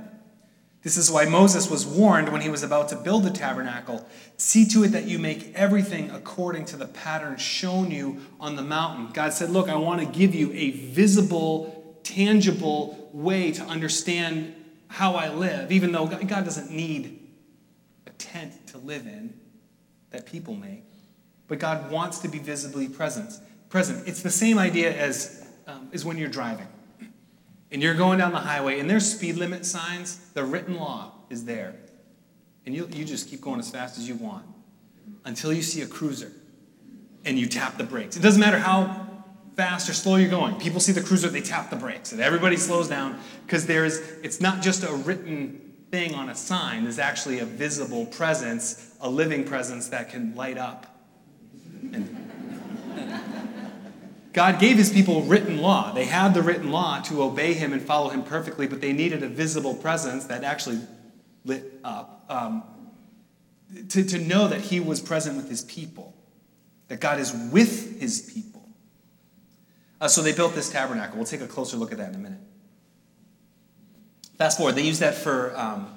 This 0.81 0.97
is 0.97 1.09
why 1.09 1.23
Moses 1.23 1.69
was 1.69 1.85
warned 1.85 2.29
when 2.29 2.41
he 2.41 2.49
was 2.49 2.61
about 2.61 2.89
to 2.89 2.97
build 2.97 3.23
the 3.23 3.31
tabernacle 3.31 4.05
see 4.37 4.65
to 4.65 4.83
it 4.83 4.89
that 4.89 5.05
you 5.05 5.19
make 5.19 5.53
everything 5.55 6.09
according 6.11 6.65
to 6.65 6.75
the 6.75 6.87
pattern 6.87 7.37
shown 7.37 7.91
you 7.91 8.19
on 8.39 8.55
the 8.55 8.61
mountain. 8.61 9.09
God 9.13 9.33
said, 9.33 9.49
Look, 9.49 9.69
I 9.69 9.75
want 9.75 10.01
to 10.01 10.05
give 10.05 10.35
you 10.35 10.51
a 10.53 10.71
visible, 10.71 11.99
tangible 12.03 13.09
way 13.13 13.51
to 13.51 13.63
understand 13.63 14.53
how 14.93 15.15
I 15.15 15.29
live, 15.29 15.71
even 15.71 15.91
though 15.91 16.07
God 16.07 16.45
doesn't 16.45 16.71
need 16.71 17.27
a 18.07 18.11
tent 18.11 18.67
to 18.67 18.77
live 18.77 19.05
in 19.05 19.33
that 20.11 20.25
people 20.25 20.55
make 20.55 20.83
but 21.47 21.59
God 21.59 21.91
wants 21.91 22.19
to 22.19 22.27
be 22.27 22.39
visibly 22.39 22.87
present. 22.87 23.31
Present. 23.69 24.07
It's 24.07 24.23
the 24.23 24.31
same 24.31 24.57
idea 24.57 24.91
as, 24.95 25.47
um, 25.67 25.89
as 25.93 26.05
when 26.05 26.17
you're 26.17 26.29
driving. 26.29 26.67
And 27.71 27.81
you're 27.81 27.95
going 27.95 28.19
down 28.19 28.31
the 28.31 28.39
highway, 28.39 28.79
and 28.79 28.89
there's 28.89 29.11
speed 29.11 29.35
limit 29.35 29.65
signs. 29.65 30.17
The 30.33 30.43
written 30.43 30.77
law 30.77 31.11
is 31.29 31.45
there. 31.45 31.75
And 32.65 32.73
you, 32.73 32.87
you 32.91 33.03
just 33.03 33.29
keep 33.29 33.41
going 33.41 33.59
as 33.59 33.69
fast 33.69 33.97
as 33.97 34.07
you 34.07 34.15
want 34.15 34.45
until 35.25 35.51
you 35.51 35.61
see 35.61 35.81
a 35.81 35.87
cruiser 35.87 36.31
and 37.25 37.37
you 37.37 37.47
tap 37.47 37.77
the 37.77 37.83
brakes. 37.83 38.15
It 38.15 38.21
doesn't 38.21 38.39
matter 38.39 38.59
how 38.59 39.02
fast 39.55 39.89
or 39.89 39.93
slow 39.93 40.15
you're 40.15 40.29
going. 40.29 40.55
People 40.55 40.79
see 40.79 40.91
the 40.91 41.01
cruiser, 41.01 41.29
they 41.29 41.41
tap 41.41 41.69
the 41.69 41.75
brakes, 41.75 42.11
and 42.11 42.21
everybody 42.21 42.57
slows 42.57 42.87
down 42.87 43.19
because 43.45 43.65
there's 43.65 43.97
it's 44.23 44.41
not 44.41 44.61
just 44.61 44.83
a 44.83 44.93
written 44.93 45.73
thing 45.91 46.15
on 46.15 46.29
a 46.29 46.35
sign, 46.35 46.83
there's 46.83 46.99
actually 46.99 47.39
a 47.39 47.45
visible 47.45 48.05
presence, 48.07 48.95
a 48.99 49.09
living 49.09 49.43
presence 49.43 49.89
that 49.89 50.09
can 50.09 50.35
light 50.35 50.57
up 50.57 50.93
God 54.33 54.59
gave 54.59 54.77
his 54.77 54.91
people 54.91 55.21
written 55.21 55.59
law. 55.59 55.93
They 55.93 56.05
had 56.05 56.33
the 56.33 56.41
written 56.41 56.71
law 56.71 56.99
to 57.01 57.21
obey 57.21 57.53
him 57.53 57.71
and 57.71 57.81
follow 57.81 58.09
him 58.09 58.23
perfectly, 58.23 58.65
but 58.65 58.81
they 58.81 58.91
needed 58.91 59.21
a 59.21 59.27
visible 59.27 59.75
presence 59.75 60.25
that 60.25 60.43
actually 60.43 60.79
lit 61.45 61.79
up 61.83 62.25
um, 62.29 62.63
to, 63.89 64.03
to 64.03 64.17
know 64.17 64.47
that 64.47 64.61
he 64.61 64.79
was 64.79 64.99
present 64.99 65.37
with 65.37 65.49
his 65.49 65.63
people, 65.63 66.15
that 66.87 66.99
God 66.99 67.19
is 67.19 67.31
with 67.51 68.01
his 68.01 68.31
people. 68.33 68.52
Uh, 70.03 70.09
so 70.09 70.21
they 70.21 70.33
built 70.33 70.53
this 70.53 70.69
tabernacle. 70.69 71.15
We'll 71.15 71.25
take 71.25 71.39
a 71.39 71.47
closer 71.47 71.77
look 71.77 71.93
at 71.93 71.97
that 71.99 72.09
in 72.09 72.15
a 72.15 72.17
minute. 72.17 72.39
Fast 74.37 74.57
forward, 74.57 74.75
they 74.75 74.81
used 74.81 74.99
that 74.99 75.15
for 75.15 75.57
um, 75.57 75.87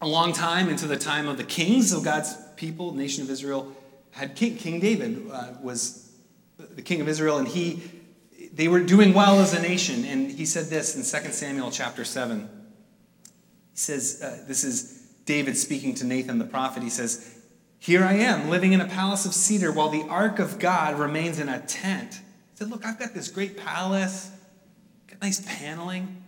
a 0.00 0.08
long 0.08 0.32
time 0.32 0.68
into 0.68 0.88
the 0.88 0.96
time 0.96 1.28
of 1.28 1.36
the 1.36 1.44
kings 1.44 1.92
of 1.92 2.02
God's 2.02 2.36
people, 2.56 2.92
nation 2.94 3.22
of 3.22 3.30
Israel 3.30 3.72
had 4.10 4.34
King, 4.34 4.56
king 4.56 4.80
David 4.80 5.24
uh, 5.32 5.52
was 5.62 6.10
the 6.58 6.82
king 6.82 7.00
of 7.00 7.08
Israel, 7.08 7.38
and 7.38 7.46
he 7.46 7.80
they 8.52 8.66
were 8.66 8.80
doing 8.80 9.14
well 9.14 9.38
as 9.38 9.54
a 9.54 9.62
nation. 9.62 10.04
And 10.04 10.28
he 10.28 10.44
said 10.44 10.64
this 10.64 10.96
in 10.96 11.22
2 11.22 11.30
Samuel 11.30 11.70
chapter 11.70 12.04
7. 12.04 12.40
He 12.40 13.78
says, 13.78 14.20
uh, 14.20 14.42
This 14.48 14.64
is 14.64 15.00
David 15.26 15.56
speaking 15.56 15.94
to 15.96 16.04
Nathan 16.04 16.40
the 16.40 16.44
prophet. 16.44 16.82
He 16.82 16.90
says, 16.90 17.38
Here 17.78 18.02
I 18.02 18.14
am, 18.14 18.50
living 18.50 18.72
in 18.72 18.80
a 18.80 18.88
palace 18.88 19.26
of 19.26 19.32
cedar, 19.32 19.70
while 19.70 19.90
the 19.90 20.02
ark 20.08 20.40
of 20.40 20.58
God 20.58 20.98
remains 20.98 21.38
in 21.38 21.48
a 21.48 21.60
tent. 21.60 22.22
Said, 22.56 22.70
Look, 22.70 22.86
I've 22.86 22.98
got 22.98 23.12
this 23.12 23.28
great 23.28 23.58
palace, 23.58 24.30
got 25.08 25.20
nice 25.20 25.40
paneling, 25.46 26.24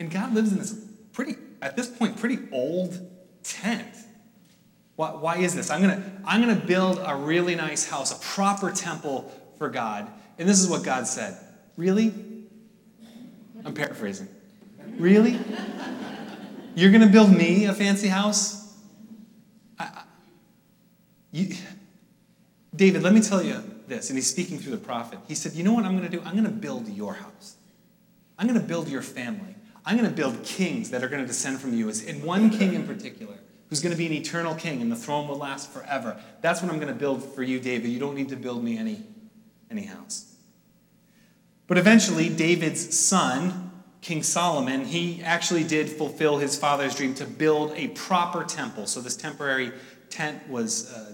and 0.00 0.10
God 0.10 0.34
lives 0.34 0.50
in 0.50 0.58
this 0.58 0.74
pretty, 1.12 1.36
at 1.62 1.76
this 1.76 1.88
point, 1.88 2.18
pretty 2.18 2.38
old 2.50 3.08
tent. 3.44 3.86
Why, 4.96 5.12
why 5.12 5.36
is 5.38 5.54
this? 5.54 5.70
I'm 5.70 5.80
going 5.80 5.96
to 5.96 6.10
I'm 6.26 6.42
going 6.42 6.60
to 6.60 6.66
build 6.66 7.00
a 7.06 7.14
really 7.14 7.54
nice 7.54 7.88
house, 7.88 8.10
a 8.10 8.20
proper 8.20 8.72
temple 8.72 9.32
for 9.58 9.68
God. 9.68 10.10
And 10.38 10.48
this 10.48 10.60
is 10.60 10.68
what 10.68 10.82
God 10.82 11.06
said. 11.06 11.38
Really? 11.76 12.12
I'm 13.64 13.72
paraphrasing. 13.72 14.26
Really? 14.98 15.38
You're 16.74 16.90
going 16.90 17.02
to 17.02 17.12
build 17.12 17.30
me 17.30 17.66
a 17.66 17.72
fancy 17.72 18.08
house? 18.08 18.74
I, 19.78 19.84
I, 19.84 20.02
you, 21.30 21.54
David, 22.74 23.02
let 23.02 23.12
me 23.12 23.20
tell 23.20 23.42
you 23.42 23.62
this. 23.90 24.08
And 24.08 24.16
he's 24.16 24.30
speaking 24.30 24.58
through 24.58 24.72
the 24.72 24.78
prophet. 24.78 25.18
He 25.28 25.34
said, 25.34 25.52
You 25.52 25.62
know 25.62 25.74
what 25.74 25.84
I'm 25.84 25.96
going 25.96 26.10
to 26.10 26.16
do? 26.16 26.22
I'm 26.24 26.32
going 26.32 26.44
to 26.44 26.50
build 26.50 26.88
your 26.88 27.14
house. 27.14 27.56
I'm 28.38 28.46
going 28.46 28.58
to 28.58 28.66
build 28.66 28.88
your 28.88 29.02
family. 29.02 29.54
I'm 29.84 29.98
going 29.98 30.08
to 30.08 30.16
build 30.16 30.42
kings 30.42 30.90
that 30.90 31.04
are 31.04 31.08
going 31.08 31.20
to 31.20 31.26
descend 31.26 31.60
from 31.60 31.74
you, 31.74 31.90
and 32.06 32.22
one 32.22 32.50
king 32.50 32.74
in 32.74 32.86
particular 32.86 33.34
who's 33.70 33.80
going 33.80 33.92
to 33.92 33.98
be 33.98 34.06
an 34.06 34.12
eternal 34.12 34.54
king, 34.54 34.82
and 34.82 34.90
the 34.90 34.96
throne 34.96 35.28
will 35.28 35.38
last 35.38 35.70
forever. 35.70 36.20
That's 36.40 36.60
what 36.60 36.70
I'm 36.70 36.78
going 36.78 36.92
to 36.92 36.98
build 36.98 37.22
for 37.22 37.42
you, 37.42 37.60
David. 37.60 37.90
You 37.90 38.00
don't 38.00 38.16
need 38.16 38.28
to 38.30 38.36
build 38.36 38.64
me 38.64 38.76
any, 38.76 39.02
any 39.70 39.84
house. 39.84 40.34
But 41.68 41.78
eventually, 41.78 42.28
David's 42.28 42.98
son, 42.98 43.70
King 44.00 44.24
Solomon, 44.24 44.84
he 44.84 45.22
actually 45.22 45.62
did 45.62 45.88
fulfill 45.88 46.38
his 46.38 46.58
father's 46.58 46.96
dream 46.96 47.14
to 47.14 47.24
build 47.24 47.72
a 47.76 47.88
proper 47.88 48.42
temple. 48.42 48.86
So, 48.86 49.00
this 49.00 49.16
temporary 49.16 49.72
tent 50.08 50.48
was 50.48 50.92
uh, 50.92 51.12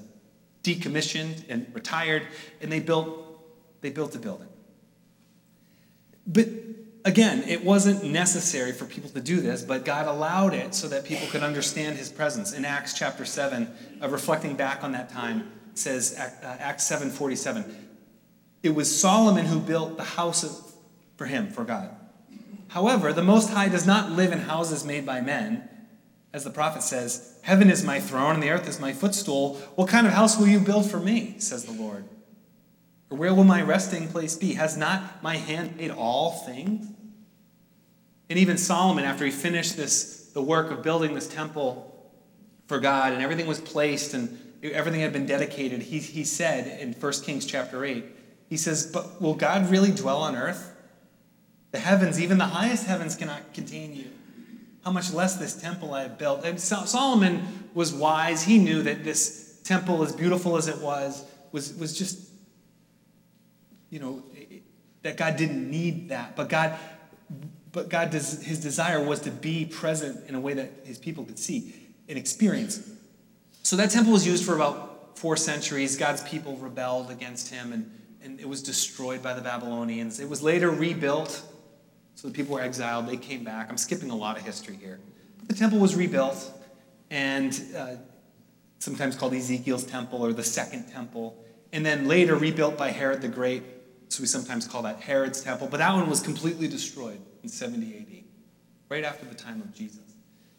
decommissioned 0.66 1.44
and 1.48 1.66
retired, 1.72 2.22
and 2.60 2.72
they 2.72 2.80
built, 2.80 3.08
they 3.80 3.90
built 3.90 4.14
a 4.14 4.18
building. 4.18 4.48
But 6.26 6.48
again, 7.04 7.44
it 7.46 7.64
wasn't 7.64 8.04
necessary 8.04 8.72
for 8.72 8.84
people 8.84 9.08
to 9.10 9.20
do 9.20 9.40
this, 9.40 9.62
but 9.62 9.84
God 9.84 10.06
allowed 10.06 10.54
it 10.54 10.74
so 10.74 10.88
that 10.88 11.04
people 11.04 11.28
could 11.28 11.42
understand 11.42 11.96
his 11.96 12.10
presence. 12.10 12.52
In 12.52 12.64
Acts 12.64 12.94
chapter 12.94 13.24
7, 13.24 13.72
uh, 14.02 14.08
reflecting 14.08 14.56
back 14.56 14.82
on 14.82 14.92
that 14.92 15.08
time, 15.08 15.52
says 15.74 16.16
uh, 16.18 16.56
Acts 16.58 16.90
7:47, 16.90 17.72
it 18.62 18.74
was 18.74 19.00
Solomon 19.00 19.46
who 19.46 19.60
built 19.60 19.96
the 19.96 20.04
house 20.04 20.42
of, 20.42 20.74
for 21.16 21.26
him, 21.26 21.50
for 21.50 21.64
God. 21.64 21.90
However, 22.68 23.12
the 23.12 23.22
Most 23.22 23.50
High 23.50 23.68
does 23.68 23.86
not 23.86 24.10
live 24.10 24.32
in 24.32 24.40
houses 24.40 24.84
made 24.84 25.06
by 25.06 25.20
men. 25.20 25.68
As 26.32 26.44
the 26.44 26.50
prophet 26.50 26.82
says, 26.82 27.35
Heaven 27.46 27.70
is 27.70 27.84
my 27.84 28.00
throne 28.00 28.34
and 28.34 28.42
the 28.42 28.50
earth 28.50 28.68
is 28.68 28.80
my 28.80 28.92
footstool. 28.92 29.54
What 29.76 29.88
kind 29.88 30.04
of 30.04 30.12
house 30.12 30.36
will 30.36 30.48
you 30.48 30.58
build 30.58 30.90
for 30.90 30.98
me, 30.98 31.36
says 31.38 31.64
the 31.64 31.80
Lord? 31.80 32.04
Or 33.08 33.16
where 33.16 33.32
will 33.32 33.44
my 33.44 33.62
resting 33.62 34.08
place 34.08 34.34
be? 34.34 34.54
Has 34.54 34.76
not 34.76 35.22
my 35.22 35.36
hand 35.36 35.76
made 35.76 35.92
all 35.92 36.32
things? 36.32 36.88
And 38.28 38.36
even 38.36 38.58
Solomon, 38.58 39.04
after 39.04 39.24
he 39.24 39.30
finished 39.30 39.76
this, 39.76 40.28
the 40.34 40.42
work 40.42 40.72
of 40.72 40.82
building 40.82 41.14
this 41.14 41.28
temple 41.28 42.10
for 42.66 42.80
God, 42.80 43.12
and 43.12 43.22
everything 43.22 43.46
was 43.46 43.60
placed 43.60 44.12
and 44.12 44.40
everything 44.64 45.02
had 45.02 45.12
been 45.12 45.26
dedicated, 45.26 45.82
he, 45.82 46.00
he 46.00 46.24
said 46.24 46.80
in 46.80 46.94
1 46.94 47.12
Kings 47.22 47.46
chapter 47.46 47.84
8, 47.84 48.04
he 48.48 48.56
says, 48.56 48.90
But 48.90 49.22
will 49.22 49.34
God 49.34 49.70
really 49.70 49.92
dwell 49.92 50.18
on 50.18 50.34
earth? 50.34 50.74
The 51.70 51.78
heavens, 51.78 52.20
even 52.20 52.38
the 52.38 52.46
highest 52.46 52.86
heavens, 52.86 53.14
cannot 53.14 53.54
contain 53.54 53.94
you. 53.94 54.10
How 54.86 54.92
much 54.92 55.12
less 55.12 55.34
this 55.34 55.54
temple 55.54 55.92
I 55.92 56.04
have 56.04 56.16
built. 56.16 56.44
And 56.44 56.58
Solomon 56.58 57.68
was 57.74 57.92
wise. 57.92 58.44
He 58.44 58.56
knew 58.56 58.82
that 58.84 59.04
this 59.04 59.60
temple, 59.64 60.02
as 60.02 60.12
beautiful 60.12 60.56
as 60.56 60.68
it 60.68 60.78
was, 60.78 61.24
was, 61.50 61.74
was 61.74 61.98
just, 61.98 62.30
you 63.90 63.98
know, 63.98 64.22
that 65.02 65.16
God 65.16 65.36
didn't 65.36 65.68
need 65.68 66.10
that. 66.10 66.36
But 66.36 66.48
God 66.48 66.78
but 67.76 67.90
God 67.90 68.08
does, 68.08 68.42
his 68.42 68.58
desire 68.58 69.04
was 69.04 69.20
to 69.20 69.30
be 69.30 69.66
present 69.66 70.30
in 70.30 70.34
a 70.34 70.40
way 70.40 70.54
that 70.54 70.70
his 70.84 70.96
people 70.96 71.24
could 71.24 71.38
see 71.38 71.74
and 72.08 72.16
experience. 72.16 72.80
So 73.64 73.76
that 73.76 73.90
temple 73.90 74.14
was 74.14 74.26
used 74.26 74.46
for 74.46 74.54
about 74.54 75.18
four 75.18 75.36
centuries. 75.36 75.98
God's 75.98 76.22
people 76.22 76.56
rebelled 76.56 77.10
against 77.10 77.52
him 77.52 77.74
and, 77.74 77.90
and 78.22 78.40
it 78.40 78.48
was 78.48 78.62
destroyed 78.62 79.22
by 79.22 79.34
the 79.34 79.42
Babylonians. 79.42 80.20
It 80.20 80.28
was 80.30 80.42
later 80.42 80.70
rebuilt. 80.70 81.42
So 82.16 82.28
the 82.28 82.34
people 82.34 82.54
were 82.54 82.62
exiled. 82.62 83.06
They 83.06 83.18
came 83.18 83.44
back. 83.44 83.68
I'm 83.70 83.76
skipping 83.76 84.10
a 84.10 84.16
lot 84.16 84.38
of 84.38 84.42
history 84.42 84.74
here. 84.74 84.98
The 85.46 85.54
temple 85.54 85.78
was 85.78 85.94
rebuilt 85.94 86.50
and 87.10 87.62
uh, 87.76 87.96
sometimes 88.78 89.14
called 89.14 89.34
Ezekiel's 89.34 89.84
temple 89.84 90.24
or 90.24 90.32
the 90.32 90.42
second 90.42 90.90
temple. 90.90 91.36
And 91.72 91.84
then 91.84 92.08
later 92.08 92.34
rebuilt 92.34 92.78
by 92.78 92.90
Herod 92.90 93.20
the 93.20 93.28
Great. 93.28 93.62
So 94.08 94.22
we 94.22 94.26
sometimes 94.26 94.66
call 94.66 94.82
that 94.82 95.00
Herod's 95.00 95.42
temple. 95.42 95.68
But 95.70 95.76
that 95.78 95.92
one 95.92 96.08
was 96.08 96.20
completely 96.20 96.68
destroyed 96.68 97.20
in 97.42 97.50
70 97.50 97.96
AD, 97.98 98.24
right 98.88 99.04
after 99.04 99.26
the 99.26 99.34
time 99.34 99.60
of 99.60 99.74
Jesus. 99.74 100.00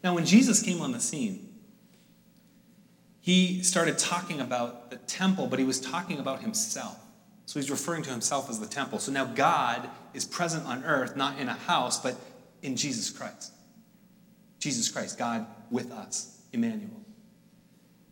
Now, 0.03 0.13
when 0.13 0.25
Jesus 0.25 0.61
came 0.61 0.79
on 0.79 0.91
the 0.91 0.99
scene, 0.99 1.55
he 3.19 3.63
started 3.63 3.97
talking 3.97 4.39
about 4.39 4.91
the 4.91 4.97
temple, 4.97 5.47
but 5.47 5.57
he 5.57 5.65
was 5.65 5.81
talking 5.81 6.19
about 6.19 6.41
himself. 6.41 6.97
So 7.47 7.61
he's 7.61 7.71
referring 7.71 8.03
to 8.03 8.09
himself 8.09 8.49
as 8.49 8.59
the 8.59 8.67
temple. 8.67 8.99
So 8.99 9.09
now 9.09 9.23
God 9.23 9.89
is 10.13 10.25
present 10.25 10.65
on 10.65 10.83
earth, 10.83 11.15
not 11.15 11.39
in 11.39 11.47
a 11.47 11.53
house, 11.53 11.97
but 11.97 12.17
in 12.61 12.75
Jesus 12.75 13.09
Christ. 13.09 13.53
Jesus 14.59 14.89
Christ, 14.89 15.17
God 15.17 15.47
with 15.71 15.89
us, 15.93 16.41
Emmanuel. 16.51 17.01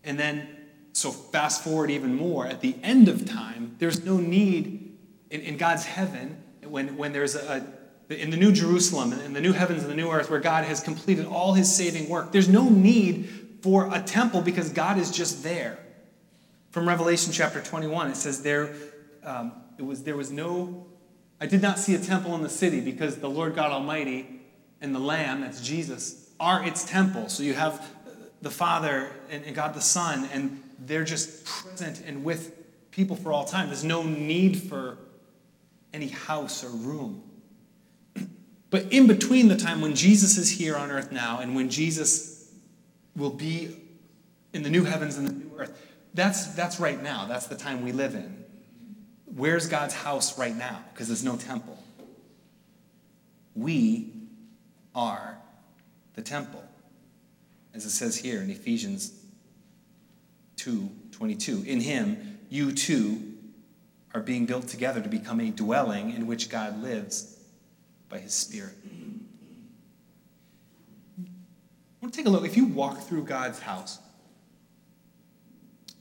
And 0.05 0.17
then, 0.17 0.47
so 0.93 1.11
fast 1.11 1.65
forward 1.65 1.91
even 1.91 2.15
more, 2.15 2.47
at 2.47 2.61
the 2.61 2.77
end 2.81 3.09
of 3.09 3.25
time, 3.25 3.75
there's 3.77 4.05
no 4.05 4.15
need 4.15 4.97
in, 5.29 5.41
in 5.41 5.57
God's 5.57 5.83
heaven, 5.83 6.41
when, 6.63 6.95
when 6.95 7.11
there's 7.11 7.35
a, 7.35 7.67
in 8.09 8.29
the 8.29 8.37
new 8.37 8.53
Jerusalem, 8.53 9.11
in 9.11 9.33
the 9.33 9.41
new 9.41 9.51
heavens 9.51 9.81
and 9.83 9.91
the 9.91 9.97
new 9.97 10.11
earth, 10.11 10.29
where 10.29 10.39
God 10.39 10.63
has 10.63 10.79
completed 10.79 11.25
all 11.25 11.55
his 11.55 11.75
saving 11.75 12.07
work. 12.07 12.31
There's 12.31 12.47
no 12.47 12.69
need 12.69 13.57
for 13.61 13.93
a 13.93 14.01
temple 14.01 14.41
because 14.41 14.69
God 14.69 14.97
is 14.97 15.11
just 15.11 15.43
there. 15.43 15.77
From 16.71 16.87
Revelation 16.87 17.33
chapter 17.33 17.61
21, 17.61 18.11
it 18.11 18.15
says, 18.15 18.41
There, 18.41 18.75
um, 19.25 19.51
it 19.77 19.83
was, 19.83 20.03
there 20.03 20.15
was 20.15 20.31
no, 20.31 20.85
I 21.41 21.47
did 21.47 21.61
not 21.61 21.79
see 21.79 21.95
a 21.95 21.99
temple 21.99 22.35
in 22.35 22.41
the 22.41 22.49
city 22.49 22.79
because 22.79 23.17
the 23.17 23.29
Lord 23.29 23.55
God 23.55 23.71
Almighty 23.71 24.41
and 24.81 24.93
the 24.93 24.99
Lamb, 24.99 25.41
that's 25.41 25.61
Jesus, 25.61 26.29
are 26.39 26.63
its 26.63 26.85
temple. 26.85 27.29
So 27.29 27.43
you 27.43 27.53
have 27.53 27.85
the 28.41 28.51
Father 28.51 29.09
and, 29.29 29.43
and 29.45 29.55
God 29.55 29.73
the 29.73 29.81
Son, 29.81 30.29
and 30.31 30.61
they're 30.79 31.03
just 31.03 31.45
present 31.45 32.01
and 32.05 32.23
with 32.23 32.53
people 32.91 33.15
for 33.15 33.33
all 33.33 33.45
time. 33.45 33.67
There's 33.67 33.83
no 33.83 34.03
need 34.03 34.57
for 34.61 34.97
any 35.93 36.07
house 36.07 36.63
or 36.63 36.69
room. 36.69 37.23
But 38.71 38.91
in 38.91 39.07
between 39.07 39.47
the 39.47 39.55
time 39.55 39.79
when 39.79 39.95
Jesus 39.95 40.37
is 40.37 40.49
here 40.49 40.75
on 40.75 40.91
earth 40.91 41.09
now 41.09 41.39
and 41.39 41.55
when 41.55 41.69
Jesus 41.69 42.51
will 43.15 43.29
be 43.29 43.77
in 44.53 44.63
the 44.63 44.69
new 44.69 44.83
heavens 44.83 45.17
and 45.17 45.27
the 45.27 45.31
new 45.31 45.51
earth, 45.57 45.81
that's, 46.13 46.47
that's 46.55 46.77
right 46.79 47.01
now. 47.01 47.25
That's 47.25 47.47
the 47.47 47.55
time 47.55 47.85
we 47.85 47.93
live 47.93 48.15
in. 48.15 48.44
Where's 49.35 49.67
God's 49.67 49.93
house 49.93 50.39
right 50.39 50.55
now? 50.55 50.81
Because 50.93 51.07
there's 51.07 51.23
no 51.23 51.35
temple. 51.35 51.77
We 53.53 54.13
are 54.95 55.37
the 56.13 56.21
temple. 56.21 56.63
As 57.73 57.85
it 57.85 57.89
says 57.89 58.15
here 58.15 58.41
in 58.41 58.49
Ephesians 58.49 59.11
2 60.55 60.89
22. 61.11 61.63
In 61.67 61.81
him, 61.81 62.39
you 62.49 62.71
too 62.71 63.33
are 64.13 64.21
being 64.21 64.45
built 64.45 64.67
together 64.69 65.01
to 65.01 65.09
become 65.09 65.41
a 65.41 65.49
dwelling 65.49 66.13
in 66.13 66.27
which 66.27 66.49
God 66.49 66.81
lives 66.81 67.37
by 68.07 68.19
his 68.19 68.33
Spirit. 68.33 68.75
I 71.19 71.23
want 72.01 72.13
to 72.13 72.17
take 72.17 72.25
a 72.25 72.29
look. 72.29 72.45
If 72.45 72.55
you 72.55 72.65
walk 72.65 73.01
through 73.01 73.23
God's 73.23 73.59
house, 73.59 73.99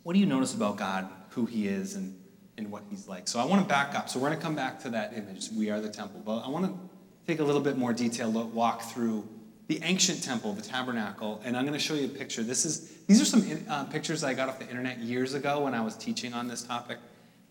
what 0.05 0.13
do 0.13 0.21
you 0.21 0.27
notice 0.27 0.55
about 0.55 0.77
God, 0.77 1.09
who 1.31 1.47
he 1.47 1.67
is, 1.67 1.97
and, 1.97 2.17
and 2.59 2.71
what 2.71 2.83
he's 2.91 3.09
like? 3.09 3.29
So 3.29 3.41
I 3.41 3.45
want 3.45 3.63
to 3.63 3.69
back 3.69 3.95
up. 3.95 4.09
So 4.09 4.19
we're 4.19 4.29
going 4.29 4.39
to 4.39 4.45
come 4.45 4.55
back 4.55 4.81
to 4.81 4.91
that 4.91 5.15
image. 5.15 5.49
We 5.51 5.71
are 5.71 5.81
the 5.81 5.89
temple. 5.89 6.23
But 6.25 6.41
I 6.41 6.49
want 6.49 6.67
to 6.67 6.75
take 7.27 7.41
a 7.41 7.45
little 7.45 7.61
bit 7.61 7.77
more 7.77 7.93
detailed 7.93 8.35
look, 8.35 8.55
walk 8.55 8.83
through 8.83 9.27
the 9.67 9.81
ancient 9.83 10.23
temple, 10.23 10.53
the 10.53 10.63
tabernacle, 10.63 11.41
and 11.45 11.57
I'm 11.57 11.65
going 11.65 11.79
to 11.79 11.85
show 11.85 11.95
you 11.95 12.07
a 12.07 12.09
picture. 12.09 12.43
This 12.43 12.65
is 12.65 12.93
these 13.07 13.21
are 13.21 13.25
some 13.25 13.45
uh, 13.69 13.85
pictures 13.85 14.23
I 14.23 14.35
got 14.35 14.49
off 14.49 14.59
the 14.59 14.69
internet 14.69 14.99
years 14.99 15.35
ago 15.35 15.65
when 15.65 15.75
I 15.75 15.81
was 15.81 15.97
teaching 15.97 16.35
on 16.35 16.49
this 16.49 16.63
topic, 16.63 16.99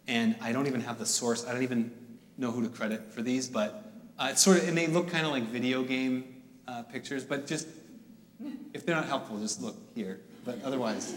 and 0.08 0.36
I 0.42 0.52
don't 0.52 0.68
even 0.68 0.82
have 0.82 1.00
the 1.00 1.06
source. 1.06 1.46
I 1.48 1.54
don't 1.54 1.64
even 1.64 1.92
know 2.38 2.52
who 2.52 2.62
to 2.64 2.70
credit 2.70 3.12
for 3.12 3.22
these, 3.22 3.48
but 3.48 3.92
uh, 4.20 4.30
it's 4.32 4.42
sort 4.42 4.58
of, 4.58 4.68
and 4.68 4.78
they 4.78 4.88
look 4.88 5.10
kind 5.10 5.26
of 5.26 5.32
like 5.32 5.44
video 5.44 5.84
game 5.84 6.42
uh, 6.68 6.84
pictures, 6.84 7.24
but 7.24 7.48
just 7.48 7.68
if 8.74 8.86
they're 8.86 8.96
not 8.96 9.06
helpful, 9.06 9.40
just 9.40 9.62
look 9.62 9.78
here. 9.96 10.20
But 10.46 10.60
otherwise, 10.64 11.16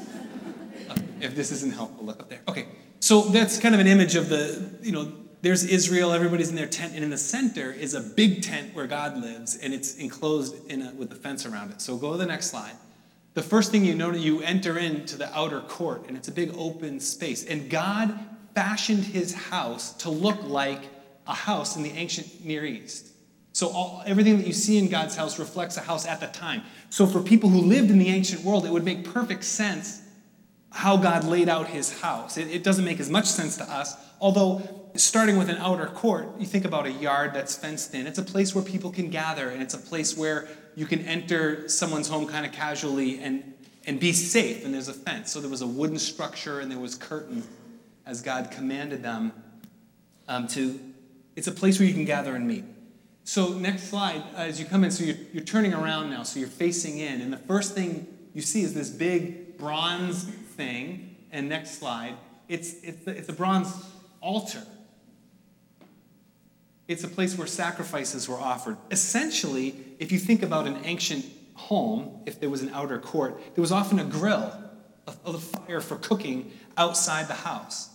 if 1.20 1.34
this 1.34 1.50
isn't 1.50 1.74
helpful, 1.74 2.06
look 2.06 2.20
up 2.20 2.28
there. 2.28 2.40
Okay, 2.48 2.66
so 3.06 3.20
that's 3.20 3.60
kind 3.60 3.72
of 3.72 3.80
an 3.80 3.86
image 3.86 4.16
of 4.16 4.28
the, 4.28 4.68
you 4.82 4.90
know, 4.90 5.12
there's 5.40 5.62
Israel, 5.62 6.10
everybody's 6.10 6.50
in 6.50 6.56
their 6.56 6.66
tent, 6.66 6.92
and 6.92 7.04
in 7.04 7.10
the 7.10 7.16
center 7.16 7.70
is 7.70 7.94
a 7.94 8.00
big 8.00 8.42
tent 8.42 8.74
where 8.74 8.88
God 8.88 9.16
lives, 9.16 9.56
and 9.56 9.72
it's 9.72 9.94
enclosed 9.98 10.68
in 10.68 10.82
a, 10.82 10.92
with 10.92 11.12
a 11.12 11.14
fence 11.14 11.46
around 11.46 11.70
it. 11.70 11.80
So 11.80 11.96
go 11.96 12.10
to 12.10 12.18
the 12.18 12.26
next 12.26 12.46
slide. 12.46 12.72
The 13.34 13.44
first 13.44 13.70
thing 13.70 13.84
you 13.84 13.94
know, 13.94 14.10
you 14.10 14.42
enter 14.42 14.76
into 14.76 15.16
the 15.16 15.32
outer 15.38 15.60
court, 15.60 16.06
and 16.08 16.16
it's 16.16 16.26
a 16.26 16.32
big 16.32 16.52
open 16.58 16.98
space. 16.98 17.44
And 17.46 17.70
God 17.70 18.18
fashioned 18.56 19.04
his 19.04 19.32
house 19.32 19.92
to 19.98 20.10
look 20.10 20.42
like 20.42 20.80
a 21.28 21.34
house 21.34 21.76
in 21.76 21.84
the 21.84 21.92
ancient 21.92 22.44
Near 22.44 22.64
East. 22.64 23.12
So 23.52 23.68
all, 23.68 24.02
everything 24.04 24.36
that 24.38 24.48
you 24.48 24.52
see 24.52 24.78
in 24.78 24.88
God's 24.88 25.14
house 25.14 25.38
reflects 25.38 25.76
a 25.76 25.80
house 25.80 26.06
at 26.06 26.18
the 26.18 26.26
time. 26.26 26.64
So 26.90 27.06
for 27.06 27.20
people 27.20 27.50
who 27.50 27.60
lived 27.60 27.88
in 27.88 28.00
the 28.00 28.08
ancient 28.08 28.42
world, 28.42 28.66
it 28.66 28.72
would 28.72 28.84
make 28.84 29.04
perfect 29.04 29.44
sense 29.44 30.02
how 30.76 30.98
God 30.98 31.24
laid 31.24 31.48
out 31.48 31.68
his 31.68 32.00
house. 32.00 32.36
It, 32.36 32.48
it 32.48 32.62
doesn't 32.62 32.84
make 32.84 33.00
as 33.00 33.08
much 33.08 33.24
sense 33.24 33.56
to 33.56 33.64
us, 33.64 33.96
although 34.20 34.90
starting 34.94 35.38
with 35.38 35.48
an 35.48 35.56
outer 35.56 35.86
court, 35.86 36.28
you 36.38 36.44
think 36.44 36.66
about 36.66 36.86
a 36.86 36.92
yard 36.92 37.32
that's 37.32 37.56
fenced 37.56 37.94
in. 37.94 38.06
It's 38.06 38.18
a 38.18 38.22
place 38.22 38.54
where 38.54 38.62
people 38.62 38.90
can 38.90 39.08
gather, 39.08 39.48
and 39.48 39.62
it's 39.62 39.72
a 39.72 39.78
place 39.78 40.16
where 40.16 40.48
you 40.74 40.84
can 40.84 41.00
enter 41.00 41.66
someone's 41.68 42.08
home 42.08 42.26
kind 42.26 42.44
of 42.44 42.52
casually 42.52 43.20
and, 43.20 43.54
and 43.86 43.98
be 43.98 44.12
safe, 44.12 44.66
and 44.66 44.74
there's 44.74 44.88
a 44.88 44.92
fence. 44.92 45.32
So 45.32 45.40
there 45.40 45.50
was 45.50 45.62
a 45.62 45.66
wooden 45.66 45.98
structure 45.98 46.60
and 46.60 46.70
there 46.70 46.78
was 46.78 46.94
curtains 46.94 47.48
as 48.04 48.20
God 48.20 48.50
commanded 48.50 49.02
them 49.02 49.32
um, 50.28 50.46
to 50.48 50.78
it's 51.36 51.46
a 51.46 51.52
place 51.52 51.78
where 51.78 51.86
you 51.86 51.94
can 51.94 52.06
gather 52.06 52.34
and 52.34 52.46
meet. 52.46 52.64
So, 53.24 53.52
next 53.52 53.90
slide, 53.90 54.22
as 54.36 54.58
you 54.58 54.64
come 54.66 54.84
in, 54.84 54.90
so 54.90 55.04
you're, 55.04 55.16
you're 55.32 55.44
turning 55.44 55.74
around 55.74 56.10
now, 56.10 56.22
so 56.22 56.38
you're 56.38 56.48
facing 56.48 56.98
in, 56.98 57.20
and 57.20 57.32
the 57.32 57.38
first 57.38 57.74
thing 57.74 58.06
you 58.32 58.40
see 58.40 58.62
is 58.62 58.72
this 58.72 58.88
big 58.88 59.58
bronze 59.58 60.30
thing. 60.56 61.16
And 61.32 61.48
next 61.48 61.78
slide, 61.78 62.14
it's, 62.48 62.74
it's, 62.82 63.06
it's 63.06 63.28
a 63.28 63.32
bronze 63.32 63.72
altar. 64.20 64.62
It's 66.88 67.04
a 67.04 67.08
place 67.08 67.36
where 67.36 67.46
sacrifices 67.46 68.28
were 68.28 68.38
offered. 68.38 68.76
Essentially, 68.90 69.74
if 69.98 70.12
you 70.12 70.18
think 70.18 70.42
about 70.42 70.66
an 70.66 70.78
ancient 70.84 71.24
home, 71.54 72.20
if 72.26 72.38
there 72.38 72.48
was 72.50 72.62
an 72.62 72.70
outer 72.70 72.98
court, 72.98 73.40
there 73.54 73.62
was 73.62 73.72
often 73.72 73.98
a 73.98 74.04
grill 74.04 74.52
a, 75.06 75.14
a 75.24 75.38
fire 75.38 75.80
for 75.80 75.96
cooking 75.96 76.52
outside 76.76 77.28
the 77.28 77.34
house. 77.34 77.90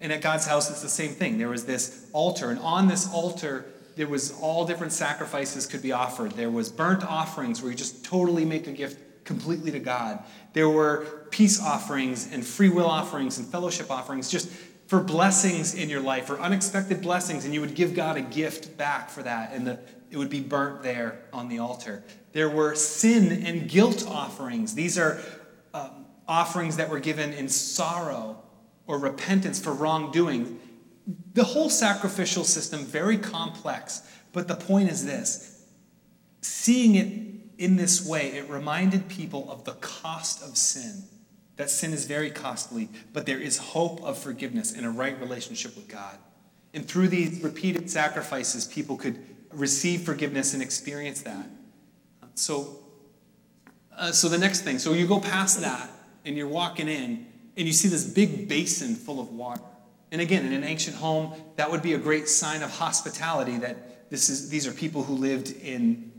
And 0.00 0.12
at 0.12 0.22
God's 0.22 0.46
house, 0.46 0.70
it's 0.70 0.82
the 0.82 0.88
same 0.88 1.10
thing. 1.10 1.38
There 1.38 1.48
was 1.48 1.66
this 1.66 2.08
altar, 2.12 2.50
and 2.50 2.58
on 2.60 2.88
this 2.88 3.12
altar, 3.12 3.66
there 3.96 4.06
was 4.06 4.32
all 4.40 4.64
different 4.64 4.92
sacrifices 4.92 5.66
could 5.66 5.82
be 5.82 5.92
offered. 5.92 6.32
There 6.32 6.50
was 6.50 6.70
burnt 6.70 7.04
offerings 7.04 7.60
where 7.60 7.70
you 7.70 7.76
just 7.76 8.04
totally 8.04 8.44
make 8.44 8.66
a 8.66 8.72
gift 8.72 8.98
completely 9.30 9.70
to 9.70 9.78
God. 9.78 10.24
There 10.54 10.68
were 10.68 11.28
peace 11.30 11.62
offerings 11.62 12.32
and 12.32 12.44
free 12.44 12.68
will 12.68 12.88
offerings 12.88 13.38
and 13.38 13.46
fellowship 13.46 13.88
offerings, 13.88 14.28
just 14.28 14.50
for 14.88 15.00
blessings 15.00 15.72
in 15.72 15.88
your 15.88 16.00
life, 16.00 16.28
or 16.30 16.40
unexpected 16.40 17.00
blessings, 17.00 17.44
and 17.44 17.54
you 17.54 17.60
would 17.60 17.76
give 17.76 17.94
God 17.94 18.16
a 18.16 18.22
gift 18.22 18.76
back 18.76 19.08
for 19.08 19.22
that, 19.22 19.52
and 19.52 19.64
the, 19.64 19.78
it 20.10 20.16
would 20.16 20.30
be 20.30 20.40
burnt 20.40 20.82
there 20.82 21.20
on 21.32 21.48
the 21.48 21.60
altar. 21.60 22.02
There 22.32 22.50
were 22.50 22.74
sin 22.74 23.46
and 23.46 23.68
guilt 23.68 24.04
offerings. 24.08 24.74
These 24.74 24.98
are 24.98 25.20
um, 25.72 26.06
offerings 26.26 26.76
that 26.78 26.90
were 26.90 26.98
given 26.98 27.32
in 27.32 27.48
sorrow 27.48 28.42
or 28.88 28.98
repentance 28.98 29.60
for 29.60 29.72
wrongdoing. 29.72 30.58
The 31.34 31.44
whole 31.44 31.70
sacrificial 31.70 32.42
system, 32.42 32.80
very 32.80 33.16
complex, 33.16 34.02
but 34.32 34.48
the 34.48 34.56
point 34.56 34.90
is 34.90 35.06
this 35.06 35.64
seeing 36.42 36.96
it 36.96 37.29
in 37.60 37.76
this 37.76 38.04
way, 38.04 38.28
it 38.28 38.48
reminded 38.48 39.06
people 39.08 39.50
of 39.50 39.64
the 39.64 39.72
cost 39.72 40.42
of 40.42 40.56
sin. 40.56 41.02
That 41.56 41.68
sin 41.68 41.92
is 41.92 42.06
very 42.06 42.30
costly, 42.30 42.88
but 43.12 43.26
there 43.26 43.38
is 43.38 43.58
hope 43.58 44.02
of 44.02 44.16
forgiveness 44.16 44.72
and 44.72 44.86
a 44.86 44.88
right 44.88 45.20
relationship 45.20 45.76
with 45.76 45.86
God. 45.86 46.16
And 46.72 46.88
through 46.88 47.08
these 47.08 47.42
repeated 47.44 47.90
sacrifices, 47.90 48.66
people 48.66 48.96
could 48.96 49.22
receive 49.52 50.00
forgiveness 50.00 50.54
and 50.54 50.62
experience 50.62 51.20
that. 51.22 51.46
So, 52.34 52.78
uh, 53.94 54.10
so 54.10 54.30
the 54.30 54.38
next 54.38 54.62
thing, 54.62 54.78
so 54.78 54.94
you 54.94 55.06
go 55.06 55.20
past 55.20 55.60
that 55.60 55.90
and 56.24 56.38
you're 56.38 56.48
walking 56.48 56.88
in, 56.88 57.26
and 57.58 57.66
you 57.66 57.74
see 57.74 57.88
this 57.88 58.04
big 58.04 58.48
basin 58.48 58.94
full 58.94 59.20
of 59.20 59.32
water. 59.32 59.60
And 60.12 60.22
again, 60.22 60.46
in 60.46 60.54
an 60.54 60.64
ancient 60.64 60.96
home, 60.96 61.34
that 61.56 61.70
would 61.70 61.82
be 61.82 61.92
a 61.92 61.98
great 61.98 62.26
sign 62.26 62.62
of 62.62 62.70
hospitality 62.70 63.58
that 63.58 64.08
this 64.08 64.30
is, 64.30 64.48
these 64.48 64.66
are 64.66 64.72
people 64.72 65.02
who 65.02 65.14
lived 65.14 65.52
in 65.62 66.09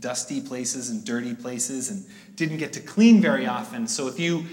dusty 0.00 0.40
places 0.40 0.90
and 0.90 1.04
dirty 1.04 1.34
places 1.34 1.90
and 1.90 2.04
didn't 2.36 2.58
get 2.58 2.72
to 2.74 2.80
clean 2.80 3.20
very 3.20 3.46
often. 3.46 3.86
So 3.86 4.08
if 4.08 4.18
you 4.18 4.44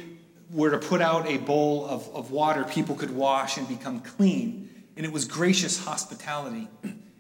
were 0.52 0.72
to 0.72 0.78
put 0.78 1.02
out 1.02 1.28
a 1.28 1.38
bowl 1.38 1.86
of, 1.86 2.08
of 2.14 2.32
water, 2.32 2.64
people 2.64 2.96
could 2.96 3.16
wash 3.16 3.58
and 3.58 3.68
become 3.68 4.02
clean. 4.02 4.70
And 4.98 5.06
it 5.06 5.12
was 5.12 5.26
gracious 5.26 5.84
hospitality. 5.84 6.68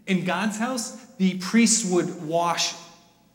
In 0.07 0.25
God's 0.25 0.57
house, 0.57 1.05
the 1.17 1.37
priests 1.37 1.89
would 1.89 2.23
wash 2.23 2.73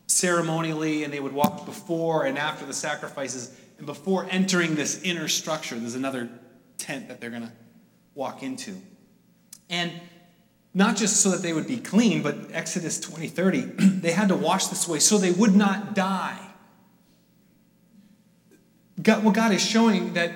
ceremonially 0.07 1.03
and 1.03 1.13
they 1.13 1.19
would 1.19 1.33
walk 1.33 1.65
before 1.65 2.25
and 2.25 2.37
after 2.37 2.65
the 2.65 2.73
sacrifices 2.73 3.57
and 3.77 3.85
before 3.85 4.27
entering 4.29 4.75
this 4.75 5.01
inner 5.03 5.27
structure, 5.27 5.77
there's 5.77 5.95
another 5.95 6.29
tent 6.77 7.07
that 7.09 7.19
they're 7.19 7.29
going 7.29 7.43
to 7.43 7.51
walk 8.13 8.43
into. 8.43 8.75
And 9.69 9.91
not 10.75 10.97
just 10.97 11.21
so 11.21 11.31
that 11.31 11.41
they 11.41 11.53
would 11.53 11.67
be 11.67 11.77
clean, 11.77 12.21
but 12.21 12.35
Exodus 12.51 12.99
20 12.99 13.29
30, 13.29 13.61
they 14.01 14.11
had 14.11 14.27
to 14.27 14.35
wash 14.35 14.67
this 14.67 14.87
way 14.87 14.99
so 14.99 15.17
they 15.17 15.31
would 15.31 15.55
not 15.55 15.95
die. 15.95 16.37
God, 19.01 19.23
what 19.23 19.33
God 19.33 19.53
is 19.53 19.65
showing 19.65 20.13
that 20.13 20.31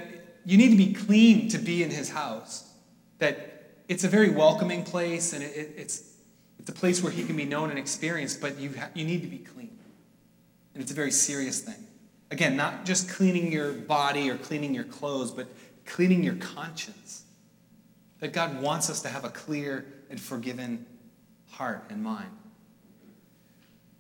you 0.46 0.58
need 0.58 0.70
to 0.70 0.78
be 0.78 0.94
clean 0.94 1.50
to 1.50 1.58
be 1.58 1.84
in 1.84 1.90
his 1.90 2.10
house, 2.10 2.72
that 3.20 3.74
it's 3.90 4.06
a 4.06 4.08
very 4.08 4.30
welcoming 4.30 4.84
place 4.84 5.34
and 5.34 5.44
it, 5.44 5.56
it, 5.56 5.74
it's, 5.76 6.04
it's 6.58 6.70
a 6.70 6.74
place 6.74 7.04
where 7.04 7.12
he 7.12 7.26
can 7.26 7.36
be 7.36 7.46
known 7.46 7.70
and 7.70 7.78
experienced, 7.78 8.40
but 8.40 8.58
you, 8.58 8.72
ha- 8.78 8.90
you 8.94 9.06
need 9.06 9.22
to 9.22 9.28
be 9.28 9.40
clean. 9.40 9.78
And 10.74 10.82
it's 10.82 10.92
a 10.92 10.96
very 10.96 11.12
serious 11.12 11.60
thing. 11.62 11.88
Again, 12.32 12.56
not 12.56 12.86
just 12.86 13.10
cleaning 13.10 13.52
your 13.52 13.74
body 13.74 14.30
or 14.30 14.38
cleaning 14.38 14.74
your 14.74 14.84
clothes, 14.86 15.32
but 15.32 15.48
cleaning 15.86 16.24
your 16.24 16.36
conscience. 16.36 17.24
That 18.20 18.34
God 18.34 18.62
wants 18.62 18.90
us 18.90 19.02
to 19.02 19.10
have 19.10 19.26
a 19.26 19.30
clear 19.30 19.86
and 20.10 20.20
forgiven 20.20 20.86
heart 21.52 21.86
and 21.90 22.04
mind. 22.04 22.30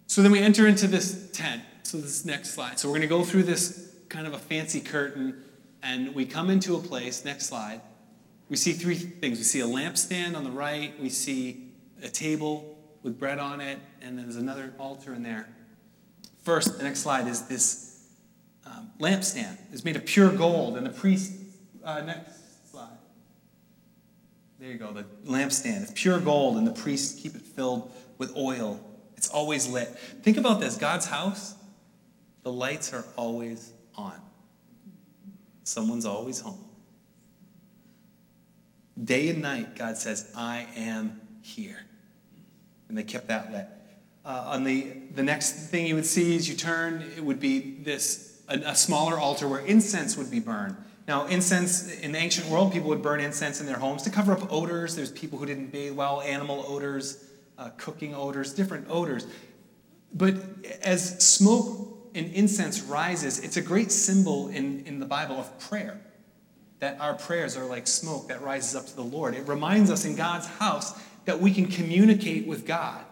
So 0.07 0.21
then 0.21 0.31
we 0.31 0.39
enter 0.39 0.67
into 0.67 0.87
this 0.87 1.29
tent. 1.31 1.61
So, 1.83 1.97
this 1.97 2.23
next 2.23 2.51
slide. 2.51 2.77
So, 2.77 2.87
we're 2.87 2.95
going 2.95 3.01
to 3.01 3.07
go 3.07 3.23
through 3.23 3.43
this 3.43 3.95
kind 4.09 4.27
of 4.27 4.33
a 4.33 4.37
fancy 4.37 4.79
curtain, 4.79 5.43
and 5.81 6.13
we 6.13 6.25
come 6.25 6.49
into 6.49 6.75
a 6.75 6.79
place. 6.79 7.25
Next 7.25 7.47
slide. 7.47 7.81
We 8.49 8.57
see 8.57 8.73
three 8.73 8.95
things. 8.95 9.37
We 9.37 9.43
see 9.43 9.61
a 9.61 9.65
lampstand 9.65 10.35
on 10.35 10.43
the 10.43 10.51
right, 10.51 10.93
we 10.99 11.09
see 11.09 11.71
a 12.03 12.09
table 12.09 12.77
with 13.03 13.19
bread 13.19 13.39
on 13.39 13.61
it, 13.61 13.79
and 14.01 14.17
then 14.17 14.25
there's 14.25 14.35
another 14.35 14.73
altar 14.79 15.13
in 15.13 15.23
there. 15.23 15.47
First, 16.43 16.77
the 16.77 16.83
next 16.83 17.01
slide 17.01 17.27
is 17.27 17.47
this 17.47 18.07
um, 18.65 18.91
lampstand 18.99 19.57
is 19.71 19.85
made 19.85 19.95
of 19.95 20.05
pure 20.05 20.31
gold, 20.31 20.77
and 20.77 20.85
the 20.85 20.91
priest, 20.91 21.33
uh, 21.83 22.01
next. 22.01 22.38
There 24.59 24.69
you 24.69 24.77
go. 24.77 24.91
The 24.91 25.05
lampstand. 25.25 25.83
It's 25.83 25.91
pure 25.95 26.19
gold, 26.19 26.57
and 26.57 26.67
the 26.67 26.73
priests 26.73 27.19
keep 27.19 27.33
it 27.35 27.41
filled 27.41 27.93
with 28.17 28.35
oil. 28.35 28.79
It's 29.15 29.29
always 29.29 29.67
lit. 29.69 29.87
Think 30.21 30.37
about 30.37 30.59
this 30.59 30.75
God's 30.75 31.05
house, 31.05 31.55
the 32.43 32.51
lights 32.51 32.93
are 32.93 33.05
always 33.15 33.71
on. 33.95 34.19
Someone's 35.63 36.05
always 36.05 36.41
home. 36.41 36.65
Day 39.01 39.29
and 39.29 39.41
night, 39.41 39.77
God 39.77 39.95
says, 39.95 40.29
I 40.35 40.67
am 40.75 41.21
here. 41.41 41.79
And 42.89 42.97
they 42.97 43.03
kept 43.03 43.27
that 43.27 43.53
lit. 43.53 43.67
Uh, 44.25 44.43
on 44.47 44.65
the, 44.65 44.87
the 45.15 45.23
next 45.23 45.69
thing 45.69 45.85
you 45.85 45.95
would 45.95 46.05
see 46.05 46.35
as 46.35 46.49
you 46.49 46.55
turn, 46.55 47.09
it 47.15 47.23
would 47.23 47.39
be 47.39 47.77
this 47.81 48.41
a, 48.49 48.57
a 48.65 48.75
smaller 48.75 49.17
altar 49.17 49.47
where 49.47 49.61
incense 49.61 50.17
would 50.17 50.29
be 50.29 50.39
burned. 50.39 50.75
Now, 51.09 51.25
incense 51.25 51.91
in 52.01 52.11
the 52.11 52.19
ancient 52.19 52.47
world, 52.49 52.71
people 52.71 52.89
would 52.89 53.01
burn 53.01 53.19
incense 53.19 53.59
in 53.59 53.65
their 53.65 53.79
homes 53.79 54.03
to 54.03 54.11
cover 54.11 54.31
up 54.31 54.53
odors. 54.53 54.95
There's 54.95 55.11
people 55.11 55.39
who 55.39 55.47
didn't 55.47 55.71
bathe 55.71 55.93
well, 55.93 56.21
animal 56.21 56.63
odors, 56.67 57.25
uh, 57.57 57.71
cooking 57.77 58.13
odors, 58.13 58.53
different 58.53 58.85
odors. 58.91 59.25
But 60.13 60.35
as 60.83 61.17
smoke 61.17 62.11
and 62.13 62.31
incense 62.31 62.83
rises, 62.83 63.39
it's 63.39 63.57
a 63.57 63.61
great 63.63 63.91
symbol 63.91 64.49
in, 64.49 64.85
in 64.85 64.99
the 64.99 65.07
Bible 65.07 65.37
of 65.37 65.59
prayer. 65.59 65.99
That 66.77 67.01
our 67.01 67.15
prayers 67.15 67.57
are 67.57 67.65
like 67.65 67.87
smoke 67.87 68.27
that 68.27 68.43
rises 68.43 68.75
up 68.75 68.85
to 68.85 68.95
the 68.95 69.01
Lord. 69.01 69.33
It 69.33 69.47
reminds 69.47 69.89
us 69.89 70.05
in 70.05 70.15
God's 70.15 70.45
house 70.45 70.93
that 71.25 71.39
we 71.39 71.51
can 71.51 71.65
communicate 71.65 72.45
with 72.45 72.67
God, 72.67 73.03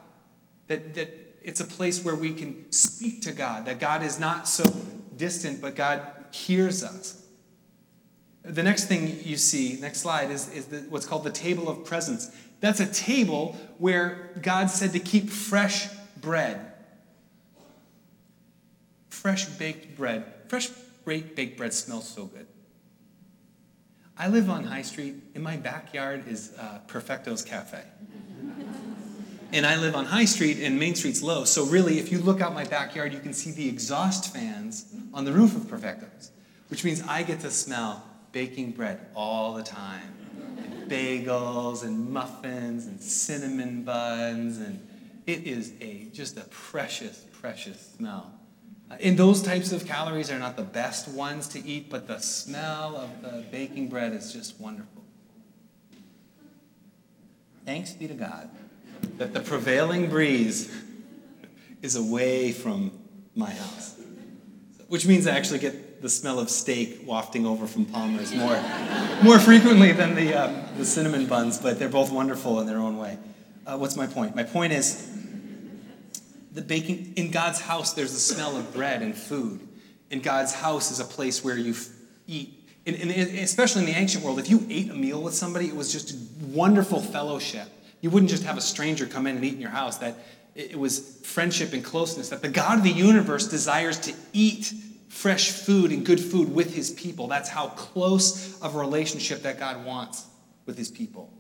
that, 0.68 0.94
that 0.94 1.10
it's 1.42 1.62
a 1.62 1.66
place 1.66 2.06
where 2.06 2.16
we 2.16 2.36
can 2.36 2.72
speak 2.72 3.24
to 3.24 3.32
God, 3.32 3.66
that 3.66 3.80
God 3.80 4.04
is 4.04 4.20
not 4.20 4.48
so 4.48 4.72
distant, 5.16 5.62
but 5.62 5.76
God 5.76 6.04
hears 6.32 6.84
us. 6.84 7.24
The 8.48 8.64
next 8.64 8.86
thing 8.86 9.20
you 9.24 9.36
see, 9.36 9.78
next 9.82 10.00
slide, 10.00 10.32
is, 10.32 10.50
is 10.54 10.66
the, 10.68 10.78
what's 10.90 11.06
called 11.06 11.26
the 11.26 11.32
table 11.32 11.68
of 11.68 11.84
presence. 11.84 12.32
That's 12.62 12.80
a 12.80 12.86
table 12.86 13.58
where 13.78 14.32
God 14.42 14.70
said 14.70 14.94
to 14.94 15.00
keep 15.00 15.30
fresh 15.30 15.88
bread. 16.22 16.74
Fresh 19.10 19.46
baked 19.46 19.98
bread. 19.98 20.24
Fresh 20.48 20.70
baked 21.06 21.58
bread 21.58 21.74
smells 21.74 22.08
so 22.08 22.26
good. 22.26 22.48
I 24.18 24.30
live 24.30 24.50
on 24.50 24.64
High 24.64 24.82
Street. 24.82 25.16
In 25.36 25.44
my 25.44 25.58
backyard 25.58 26.28
is 26.28 26.54
uh, 26.58 26.80
Perfecto's 26.88 27.44
Cafe 27.44 27.84
and 29.54 29.66
I 29.66 29.76
live 29.76 29.96
on 29.96 30.06
High 30.06 30.26
Street, 30.26 30.60
and 30.62 30.80
Main 30.80 30.96
Street's 30.96 31.22
low. 31.22 31.44
So 31.44 31.66
really, 31.66 32.00
if 32.00 32.12
you 32.12 32.20
look 32.20 32.42
out 32.42 32.54
my 32.54 32.64
backyard, 32.64 33.14
you 33.14 33.20
can 33.20 33.34
see 33.34 33.52
the 33.52 33.68
exhaust 33.68 34.34
fans 34.34 34.94
on 35.14 35.26
the 35.26 35.32
roof 35.32 35.56
of 35.56 35.64
Perfectos, 35.64 36.32
which 36.70 36.84
means 36.84 37.02
I 37.04 37.24
get 37.24 37.42
to 37.42 37.52
smell 37.52 38.04
baking 38.32 38.72
bread 38.72 39.08
all 39.16 39.54
the 39.54 39.64
time, 39.64 40.14
and 40.58 40.90
bagels 40.90 41.84
and 41.84 42.10
muffins 42.10 42.86
and 42.86 43.02
cinnamon 43.02 43.84
buns, 43.84 44.58
and 44.58 44.86
it 45.26 45.46
is 45.46 45.74
a 45.82 46.08
just 46.14 46.38
a 46.38 46.46
precious, 46.46 47.26
precious 47.40 47.94
smell. 47.98 48.34
Uh, 48.90 48.96
and 49.02 49.18
those 49.18 49.42
types 49.42 49.72
of 49.72 49.86
calories 49.86 50.32
are 50.32 50.40
not 50.40 50.56
the 50.56 50.64
best 50.64 51.08
ones 51.10 51.48
to 51.50 51.66
eat, 51.66 51.90
but 51.90 52.08
the 52.08 52.20
smell 52.20 52.96
of 52.96 53.22
the 53.22 53.44
baking 53.52 53.90
bread 53.90 54.14
is 54.14 54.32
just 54.32 54.60
wonderful. 54.60 55.04
Thanks 57.66 57.92
be 57.92 58.08
to 58.08 58.14
God 58.14 58.50
that 59.18 59.34
the 59.34 59.42
prevailing 59.42 60.10
breeze 60.10 60.74
is 61.82 61.96
away 61.96 62.52
from 62.52 62.92
my 63.36 63.50
house. 63.50 63.97
Which 64.88 65.06
means 65.06 65.28
I 65.28 65.32
actually 65.32 65.60
get 65.60 66.02
the 66.02 66.10
smell 66.10 66.40
of 66.40 66.50
steak 66.50 67.02
wafting 67.06 67.46
over 67.46 67.68
from 67.68 67.86
Palmer's 67.86 68.34
more, 68.34 68.62
more 69.24 69.40
frequently 69.40 69.92
than 69.92 70.16
the, 70.16 70.34
um, 70.34 70.64
the 70.78 70.86
cinnamon 70.86 71.26
buns, 71.26 71.58
but 71.58 71.78
they're 71.78 71.90
both 71.90 72.12
wonderful 72.12 72.60
in 72.62 72.68
their 72.68 72.78
own 72.78 72.98
way. 72.98 73.18
Uh, 73.66 73.78
what's 73.78 73.98
my 73.98 74.08
point? 74.08 74.36
My 74.36 74.44
point 74.44 74.72
is 74.72 75.14
the 76.54 76.62
baking 76.62 77.14
in 77.16 77.32
God's 77.32 77.62
house, 77.62 77.94
there's 77.94 78.14
the 78.14 78.20
smell 78.20 78.56
of 78.58 78.74
bread 78.74 79.02
and 79.02 79.16
food. 79.16 79.60
In 80.10 80.22
God's 80.22 80.54
house 80.54 80.90
is 80.90 81.00
a 81.00 81.06
place 81.06 81.44
where 81.44 81.58
you 81.58 81.76
eat. 82.26 82.54
And, 82.86 82.96
and 82.96 83.12
especially 83.12 83.82
in 83.82 83.88
the 83.88 83.98
ancient 83.98 84.24
world, 84.24 84.40
if 84.40 84.50
you 84.50 84.66
ate 84.70 84.90
a 84.90 84.94
meal 84.94 85.22
with 85.22 85.34
somebody, 85.34 85.68
it 85.68 85.76
was 85.76 85.92
just 85.92 86.16
wonderful 86.42 87.02
fellowship. 87.02 87.68
You 88.00 88.10
wouldn't 88.10 88.30
just 88.30 88.44
have 88.44 88.58
a 88.58 88.62
stranger 88.62 89.06
come 89.06 89.28
in 89.28 89.36
and 89.36 89.44
eat 89.44 89.56
in 89.56 89.62
your 89.62 89.72
house. 89.72 89.98
That 89.98 90.16
it 90.58 90.78
was 90.78 91.20
friendship 91.24 91.72
and 91.74 91.84
closeness. 91.84 92.30
That 92.30 92.42
the 92.42 92.50
God 92.50 92.80
of 92.80 92.84
the 92.84 92.92
universe 92.92 93.48
desires 93.48 94.00
to 94.00 94.14
eat 94.34 94.74
fresh 95.08 95.52
food 95.52 95.92
and 95.92 96.06
good 96.06 96.20
food 96.20 96.54
with 96.54 96.74
his 96.76 96.92
people. 96.92 97.28
That's 97.28 97.48
how 97.48 97.68
close 97.70 98.60
of 98.62 98.76
a 98.76 98.80
relationship 98.80 99.44
that 99.44 99.60
God 99.60 99.86
wants 99.86 100.26
with 100.66 100.78
his 100.78 100.90
people. 100.90 101.32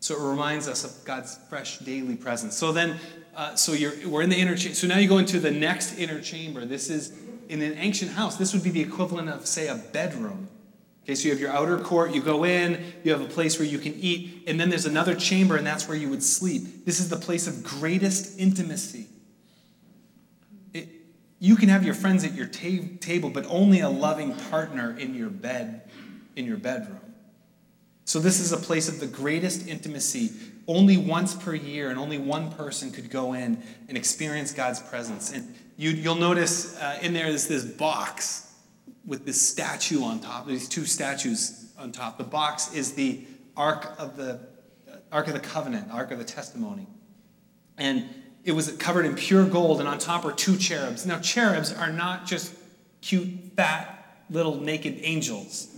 So 0.00 0.16
it 0.16 0.30
reminds 0.30 0.68
us 0.68 0.84
of 0.84 1.04
God's 1.04 1.38
fresh 1.48 1.78
daily 1.78 2.16
presence. 2.16 2.56
So 2.56 2.72
then, 2.72 2.98
uh, 3.36 3.54
so 3.54 3.72
you're, 3.72 3.92
we're 4.08 4.22
in 4.22 4.30
the 4.30 4.36
inner 4.36 4.56
chamber. 4.56 4.74
So 4.74 4.86
now 4.86 4.98
you 4.98 5.08
go 5.08 5.18
into 5.18 5.38
the 5.38 5.50
next 5.50 5.98
inner 5.98 6.20
chamber. 6.20 6.64
This 6.64 6.90
is 6.90 7.16
in 7.48 7.62
an 7.62 7.74
ancient 7.78 8.12
house. 8.12 8.36
This 8.36 8.52
would 8.54 8.64
be 8.64 8.70
the 8.70 8.80
equivalent 8.80 9.28
of, 9.28 9.46
say, 9.46 9.68
a 9.68 9.76
bedroom. 9.76 10.48
Okay, 11.04 11.16
so 11.16 11.24
you 11.24 11.30
have 11.30 11.40
your 11.40 11.50
outer 11.50 11.78
court, 11.78 12.14
you 12.14 12.22
go 12.22 12.44
in, 12.44 12.80
you 13.02 13.10
have 13.10 13.20
a 13.20 13.26
place 13.26 13.58
where 13.58 13.66
you 13.66 13.78
can 13.78 13.94
eat, 13.94 14.44
and 14.46 14.60
then 14.60 14.70
there's 14.70 14.86
another 14.86 15.16
chamber, 15.16 15.56
and 15.56 15.66
that's 15.66 15.88
where 15.88 15.96
you 15.96 16.08
would 16.08 16.22
sleep. 16.22 16.84
This 16.84 17.00
is 17.00 17.08
the 17.08 17.16
place 17.16 17.48
of 17.48 17.64
greatest 17.64 18.38
intimacy. 18.38 19.06
It, 20.72 20.88
you 21.40 21.56
can 21.56 21.68
have 21.70 21.84
your 21.84 21.94
friends 21.94 22.24
at 22.24 22.34
your 22.34 22.46
ta- 22.46 22.86
table, 23.00 23.30
but 23.30 23.46
only 23.48 23.80
a 23.80 23.88
loving 23.88 24.36
partner 24.50 24.96
in 24.96 25.16
your 25.16 25.28
bed, 25.28 25.82
in 26.36 26.44
your 26.44 26.56
bedroom. 26.56 27.00
So 28.04 28.20
this 28.20 28.38
is 28.38 28.52
a 28.52 28.56
place 28.56 28.88
of 28.88 29.00
the 29.00 29.06
greatest 29.08 29.66
intimacy. 29.66 30.30
Only 30.68 30.96
once 30.96 31.34
per 31.34 31.54
year, 31.54 31.90
and 31.90 31.98
only 31.98 32.18
one 32.18 32.52
person 32.52 32.92
could 32.92 33.10
go 33.10 33.32
in 33.32 33.60
and 33.88 33.98
experience 33.98 34.52
God's 34.52 34.78
presence. 34.78 35.32
And 35.32 35.52
you, 35.76 36.00
will 36.08 36.14
notice 36.14 36.76
uh, 36.76 37.00
in 37.02 37.12
there 37.12 37.26
is 37.26 37.48
this 37.48 37.64
box 37.64 38.51
with 39.06 39.26
this 39.26 39.40
statue 39.40 40.02
on 40.02 40.20
top, 40.20 40.46
these 40.46 40.68
two 40.68 40.84
statues 40.84 41.72
on 41.78 41.92
top. 41.92 42.18
The 42.18 42.24
box 42.24 42.72
is 42.74 42.94
the 42.94 43.24
Ark 43.56 43.94
of 43.98 44.16
the 44.16 44.40
Ark 45.10 45.26
of 45.26 45.34
the 45.34 45.40
Covenant, 45.40 45.90
Ark 45.92 46.10
of 46.10 46.18
the 46.18 46.24
Testimony. 46.24 46.86
And 47.76 48.08
it 48.44 48.52
was 48.52 48.72
covered 48.76 49.04
in 49.04 49.14
pure 49.14 49.44
gold, 49.44 49.80
and 49.80 49.88
on 49.88 49.98
top 49.98 50.24
are 50.24 50.32
two 50.32 50.56
cherubs. 50.56 51.06
Now, 51.06 51.18
cherubs 51.18 51.72
are 51.72 51.92
not 51.92 52.26
just 52.26 52.54
cute, 53.02 53.28
fat, 53.56 54.24
little 54.30 54.56
naked 54.56 54.98
angels. 55.02 55.68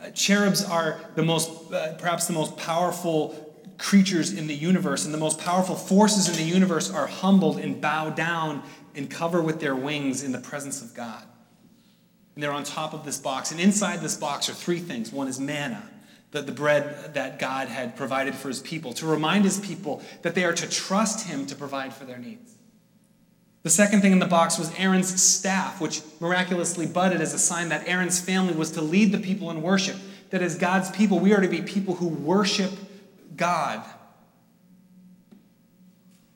Uh, 0.00 0.10
cherubs 0.10 0.64
are 0.64 1.00
the 1.14 1.22
most, 1.22 1.72
uh, 1.72 1.94
perhaps 1.94 2.26
the 2.26 2.32
most 2.32 2.56
powerful 2.56 3.46
creatures 3.78 4.32
in 4.32 4.46
the 4.46 4.54
universe, 4.54 5.04
and 5.04 5.14
the 5.14 5.18
most 5.18 5.40
powerful 5.40 5.74
forces 5.74 6.28
in 6.28 6.36
the 6.36 6.42
universe 6.42 6.90
are 6.90 7.06
humbled 7.06 7.58
and 7.58 7.80
bow 7.80 8.10
down 8.10 8.62
and 8.94 9.10
cover 9.10 9.40
with 9.40 9.60
their 9.60 9.74
wings 9.74 10.22
in 10.22 10.32
the 10.32 10.38
presence 10.38 10.82
of 10.82 10.94
God. 10.94 11.22
And 12.40 12.44
they're 12.46 12.52
on 12.52 12.64
top 12.64 12.94
of 12.94 13.04
this 13.04 13.18
box. 13.18 13.50
And 13.50 13.60
inside 13.60 14.00
this 14.00 14.16
box 14.16 14.48
are 14.48 14.54
three 14.54 14.78
things 14.78 15.12
one 15.12 15.28
is 15.28 15.38
manna, 15.38 15.86
the, 16.30 16.40
the 16.40 16.52
bread 16.52 17.12
that 17.12 17.38
God 17.38 17.68
had 17.68 17.96
provided 17.96 18.34
for 18.34 18.48
his 18.48 18.60
people, 18.60 18.94
to 18.94 19.04
remind 19.04 19.44
his 19.44 19.60
people 19.60 20.02
that 20.22 20.34
they 20.34 20.44
are 20.44 20.54
to 20.54 20.66
trust 20.66 21.28
him 21.28 21.44
to 21.44 21.54
provide 21.54 21.92
for 21.92 22.06
their 22.06 22.16
needs. 22.16 22.54
The 23.62 23.68
second 23.68 24.00
thing 24.00 24.12
in 24.12 24.20
the 24.20 24.26
box 24.26 24.58
was 24.58 24.72
Aaron's 24.78 25.22
staff, 25.22 25.82
which 25.82 26.00
miraculously 26.18 26.86
budded 26.86 27.20
as 27.20 27.34
a 27.34 27.38
sign 27.38 27.68
that 27.68 27.86
Aaron's 27.86 28.22
family 28.22 28.54
was 28.54 28.70
to 28.70 28.80
lead 28.80 29.12
the 29.12 29.18
people 29.18 29.50
in 29.50 29.60
worship. 29.60 29.96
That 30.30 30.40
as 30.40 30.56
God's 30.56 30.90
people, 30.90 31.18
we 31.18 31.34
are 31.34 31.42
to 31.42 31.48
be 31.48 31.60
people 31.60 31.96
who 31.96 32.08
worship 32.08 32.72
God. 33.36 33.84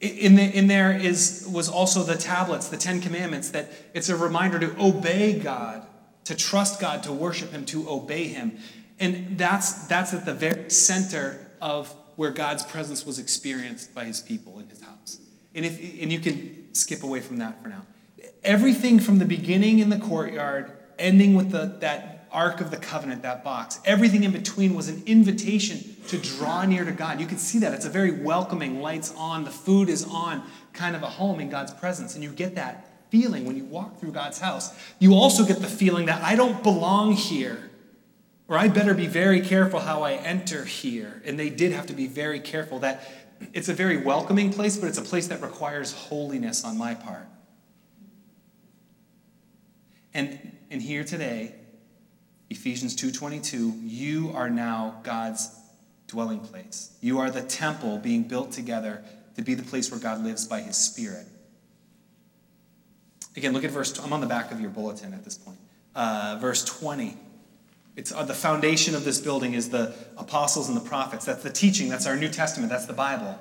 In, 0.03 0.35
the, 0.35 0.43
in 0.43 0.67
there 0.67 0.93
is, 0.95 1.49
was 1.51 1.71
also 1.71 2.03
the 2.03 2.17
tablets, 2.19 2.69
the 2.69 2.77
Ten 2.77 3.01
Commandments, 3.01 3.49
that 3.53 3.73
it's 3.95 4.11
a 4.11 4.17
reminder 4.19 4.59
to 4.59 4.77
obey 4.79 5.39
God 5.39 5.87
to 6.25 6.35
trust 6.35 6.81
God, 6.81 7.03
to 7.05 7.13
worship 7.13 7.53
Him, 7.53 7.65
to 7.67 7.89
obey 7.89 8.29
Him. 8.29 8.59
And 8.99 9.39
that's, 9.39 9.87
that's 9.87 10.15
at 10.15 10.25
the 10.25 10.35
very 10.35 10.71
center 10.71 11.51
of 11.61 11.93
where 12.17 12.31
God's 12.31 12.63
presence 12.63 13.05
was 13.05 13.19
experienced 13.19 13.95
by 13.95 14.05
His 14.05 14.21
people 14.21 14.59
in 14.59 14.69
His 14.69 14.81
house. 14.81 15.19
And, 15.55 15.65
if, 15.65 15.79
and 16.01 16.13
you 16.13 16.21
can 16.21 16.75
skip 16.75 17.03
away 17.03 17.21
from 17.21 17.39
that 17.39 17.63
for 17.63 17.69
now. 17.69 17.83
Everything 18.43 19.01
from 19.01 19.19
the 19.19 19.25
beginning 19.25 19.79
in 19.79 19.89
the 19.89 19.99
courtyard, 19.99 20.73
ending 20.99 21.35
with 21.35 21.51
the, 21.51 21.77
that 21.81 22.29
Ark 22.31 22.61
of 22.61 22.71
the 22.71 22.77
Covenant, 22.77 23.23
that 23.23 23.45
box, 23.45 23.81
everything 23.85 24.25
in 24.25 24.33
between 24.33 24.75
was 24.75 24.89
an 24.89 25.03
invitation 25.07 25.97
to 26.09 26.19
draw 26.19 26.65
near 26.65 26.85
to 26.85 26.93
God. 26.93 27.21
You 27.21 27.27
can 27.27 27.39
see 27.39 27.61
that. 27.61 27.73
It's 27.73 27.87
a 27.87 27.91
very 27.91 28.11
welcoming, 28.11 28.83
lights 28.83 29.15
on, 29.17 29.45
the 29.45 29.51
food 29.51 29.89
is 29.89 30.05
on, 30.05 30.43
kind 30.73 30.97
of 30.97 31.03
a 31.03 31.09
home 31.09 31.39
in 31.41 31.49
God's 31.49 31.73
presence. 31.73 32.15
And 32.15 32.25
you 32.25 32.31
get 32.31 32.57
that 32.57 32.94
feeling 33.15 33.45
when 33.45 33.57
you 33.57 33.63
walk 33.63 34.01
through 34.01 34.11
God's 34.11 34.41
house. 34.41 34.77
You 34.99 35.15
also 35.15 35.45
get 35.45 35.61
the 35.61 35.69
feeling 35.69 36.07
that 36.07 36.21
I 36.21 36.35
don't 36.35 36.65
belong 36.65 37.13
here, 37.13 37.71
or 38.49 38.59
I 38.59 38.67
better 38.67 38.93
be 38.93 39.07
very 39.07 39.41
careful 39.41 39.79
how 39.79 40.03
I 40.03 40.15
enter 40.15 40.65
here. 40.65 41.23
And 41.25 41.39
they 41.39 41.49
did 41.49 41.71
have 41.71 41.87
to 41.87 41.93
be 41.93 42.09
very 42.09 42.41
careful 42.41 42.81
that 42.81 43.09
it's 43.53 43.69
a 43.69 43.73
very 43.73 43.99
welcoming 43.99 44.53
place, 44.53 44.77
but 44.77 44.89
it's 44.89 44.99
a 44.99 45.03
place 45.03 45.29
that 45.29 45.41
requires 45.43 45.93
holiness 45.93 46.65
on 46.65 46.77
my 46.77 46.95
part. 46.95 47.29
And, 50.13 50.59
and 50.73 50.83
here 50.83 51.05
today, 51.05 51.55
Ephesians 52.51 52.97
2:22, 52.97 53.81
you 53.85 54.33
are 54.35 54.51
now 54.51 55.01
God's 55.05 55.51
dwelling 56.09 56.41
place. 56.41 56.91
You 57.01 57.21
are 57.21 57.31
the 57.31 57.43
temple 57.43 57.99
being 57.99 58.25
built 58.25 58.51
together 58.51 59.05
to 59.37 59.43
be 59.43 59.55
the 59.55 59.63
place 59.63 59.93
where 59.93 60.01
God 60.01 60.25
lives 60.25 60.49
by 60.49 60.63
his 60.63 60.77
spirit. 60.77 61.29
Again, 63.37 63.53
look 63.53 63.65
at 63.65 63.71
verse, 63.71 63.99
I'm 63.99 64.13
on 64.13 64.21
the 64.21 64.27
back 64.27 64.53
of 64.53 64.61
your 64.61 64.71
bulletin 64.71 65.13
at 65.13 65.25
this 65.25 65.37
point. 65.37 65.59
Uh, 65.95 66.39
verse 66.41 66.65
20. 66.65 67.17
It's 67.97 68.13
uh, 68.13 68.25
the 68.25 68.35
foundation 68.35 68.95
of 68.95 69.05
this 69.05 69.21
building 69.21 69.55
is 69.55 69.71
the 69.71 69.95
apostles 70.17 70.69
and 70.69 70.77
the 70.77 70.81
prophets. 70.81 71.25
That's 71.25 71.43
the 71.43 71.51
teaching. 71.51 71.89
That's 71.89 72.07
our 72.07 72.17
New 72.17 72.29
Testament. 72.29 72.71
That's 72.71 72.87
the 72.87 72.93
Bible. 72.93 73.39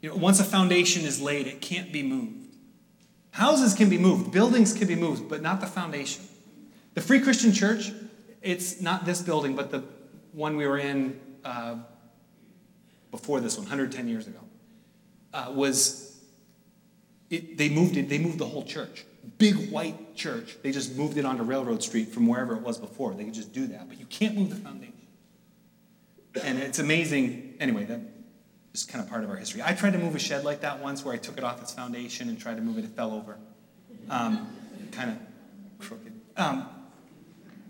You 0.00 0.10
know, 0.10 0.16
once 0.16 0.40
a 0.40 0.44
foundation 0.44 1.04
is 1.04 1.20
laid, 1.20 1.46
it 1.46 1.60
can't 1.60 1.92
be 1.92 2.02
moved. 2.02 2.46
Houses 3.30 3.74
can 3.74 3.90
be 3.90 3.98
moved, 3.98 4.32
buildings 4.32 4.72
can 4.72 4.88
be 4.88 4.94
moved, 4.94 5.28
but 5.28 5.42
not 5.42 5.60
the 5.60 5.66
foundation. 5.66 6.24
The 6.94 7.02
Free 7.02 7.20
Christian 7.20 7.52
Church, 7.52 7.92
it's 8.40 8.80
not 8.80 9.04
this 9.04 9.20
building, 9.20 9.54
but 9.54 9.70
the 9.70 9.84
one 10.32 10.56
we 10.56 10.66
were 10.66 10.78
in 10.78 11.20
uh, 11.44 11.76
before 13.10 13.40
this 13.40 13.56
one, 13.56 13.64
110 13.64 14.08
years 14.08 14.26
ago, 14.26 14.38
uh, 15.34 15.52
was 15.54 16.05
it, 17.30 17.58
they 17.58 17.68
moved 17.68 17.96
it, 17.96 18.08
they 18.08 18.18
moved 18.18 18.38
the 18.38 18.46
whole 18.46 18.64
church. 18.64 19.04
Big 19.38 19.70
white 19.70 20.14
church. 20.14 20.56
They 20.62 20.70
just 20.70 20.96
moved 20.96 21.18
it 21.18 21.24
onto 21.24 21.42
Railroad 21.42 21.82
Street 21.82 22.08
from 22.08 22.26
wherever 22.26 22.54
it 22.54 22.62
was 22.62 22.78
before. 22.78 23.14
They 23.14 23.24
could 23.24 23.34
just 23.34 23.52
do 23.52 23.66
that. 23.68 23.88
But 23.88 23.98
you 23.98 24.06
can't 24.06 24.36
move 24.36 24.50
the 24.50 24.56
foundation. 24.56 24.92
And 26.42 26.58
it's 26.58 26.78
amazing. 26.78 27.54
Anyway, 27.58 27.84
that 27.84 28.00
is 28.72 28.84
kind 28.84 29.02
of 29.02 29.10
part 29.10 29.24
of 29.24 29.30
our 29.30 29.36
history. 29.36 29.62
I 29.64 29.72
tried 29.72 29.94
to 29.94 29.98
move 29.98 30.14
a 30.14 30.18
shed 30.18 30.44
like 30.44 30.60
that 30.60 30.80
once 30.80 31.04
where 31.04 31.14
I 31.14 31.18
took 31.18 31.38
it 31.38 31.44
off 31.44 31.60
its 31.60 31.72
foundation 31.72 32.28
and 32.28 32.38
tried 32.38 32.56
to 32.56 32.62
move 32.62 32.78
it. 32.78 32.84
It 32.84 32.90
fell 32.90 33.12
over. 33.12 33.38
Um, 34.08 34.48
kind 34.92 35.10
of 35.10 35.18
crooked. 35.84 36.12
Um, 36.36 36.68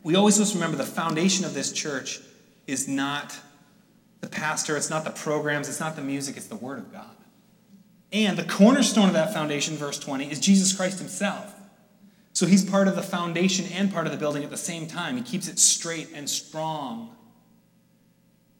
we 0.02 0.14
always 0.14 0.38
must 0.38 0.54
remember 0.54 0.76
the 0.76 0.84
foundation 0.84 1.44
of 1.44 1.54
this 1.54 1.72
church 1.72 2.20
is 2.66 2.86
not 2.86 3.36
the 4.20 4.28
pastor, 4.28 4.76
it's 4.76 4.90
not 4.90 5.04
the 5.04 5.10
programs, 5.10 5.68
it's 5.68 5.80
not 5.80 5.96
the 5.96 6.02
music, 6.02 6.36
it's 6.36 6.46
the 6.46 6.56
Word 6.56 6.78
of 6.78 6.92
God. 6.92 7.15
And 8.12 8.38
the 8.38 8.44
cornerstone 8.44 9.08
of 9.08 9.14
that 9.14 9.32
foundation, 9.32 9.76
verse 9.76 9.98
20, 9.98 10.30
is 10.30 10.40
Jesus 10.40 10.74
Christ 10.74 10.98
himself. 10.98 11.52
So 12.32 12.46
he's 12.46 12.64
part 12.68 12.86
of 12.86 12.96
the 12.96 13.02
foundation 13.02 13.66
and 13.72 13.92
part 13.92 14.06
of 14.06 14.12
the 14.12 14.18
building 14.18 14.44
at 14.44 14.50
the 14.50 14.56
same 14.56 14.86
time. 14.86 15.16
He 15.16 15.22
keeps 15.22 15.48
it 15.48 15.58
straight 15.58 16.10
and 16.14 16.28
strong. 16.28 17.16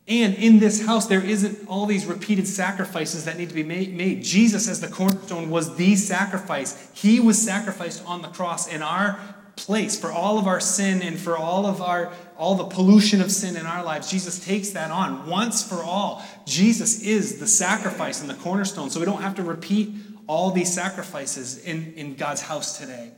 And 0.08 0.34
in 0.36 0.60
this 0.60 0.86
house, 0.86 1.06
there 1.06 1.24
isn't 1.24 1.68
all 1.68 1.86
these 1.86 2.06
repeated 2.06 2.46
sacrifices 2.46 3.24
that 3.24 3.38
need 3.38 3.48
to 3.48 3.54
be 3.54 3.64
made. 3.64 4.22
Jesus, 4.22 4.68
as 4.68 4.80
the 4.80 4.88
cornerstone, 4.88 5.50
was 5.50 5.76
the 5.76 5.96
sacrifice. 5.96 6.90
He 6.94 7.18
was 7.18 7.40
sacrificed 7.40 8.04
on 8.06 8.22
the 8.22 8.28
cross 8.28 8.68
in 8.68 8.82
our 8.82 9.18
place 9.56 9.98
for 9.98 10.12
all 10.12 10.38
of 10.38 10.46
our 10.46 10.60
sin 10.60 11.02
and 11.02 11.18
for 11.18 11.36
all 11.36 11.66
of 11.66 11.82
our 11.82 12.12
all 12.38 12.54
the 12.54 12.64
pollution 12.64 13.20
of 13.20 13.30
sin 13.30 13.56
in 13.56 13.66
our 13.66 13.84
lives 13.84 14.10
jesus 14.10 14.44
takes 14.44 14.70
that 14.70 14.90
on 14.90 15.26
once 15.26 15.62
for 15.62 15.82
all. 15.82 16.24
Jesus 16.44 17.02
is 17.02 17.38
the 17.38 17.46
sacrifice 17.46 18.20
and 18.20 18.30
the 18.30 18.34
cornerstone. 18.34 18.90
So 18.90 19.00
we 19.00 19.06
don't 19.06 19.22
have 19.22 19.34
to 19.36 19.42
repeat 19.42 19.94
all 20.26 20.50
these 20.50 20.72
sacrifices 20.72 21.64
in, 21.64 21.94
in 21.94 22.14
god's 22.14 22.42
house 22.42 22.78
today. 22.78 23.12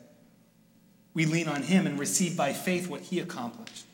We 1.15 1.27
lean 1.27 1.49
on 1.49 1.63
him 1.63 1.87
and 1.87 1.99
receive 1.99 2.37
by 2.37 2.53
faith 2.53 2.89
what 2.89 3.01
he 3.01 3.21
accomplished. 3.21 3.85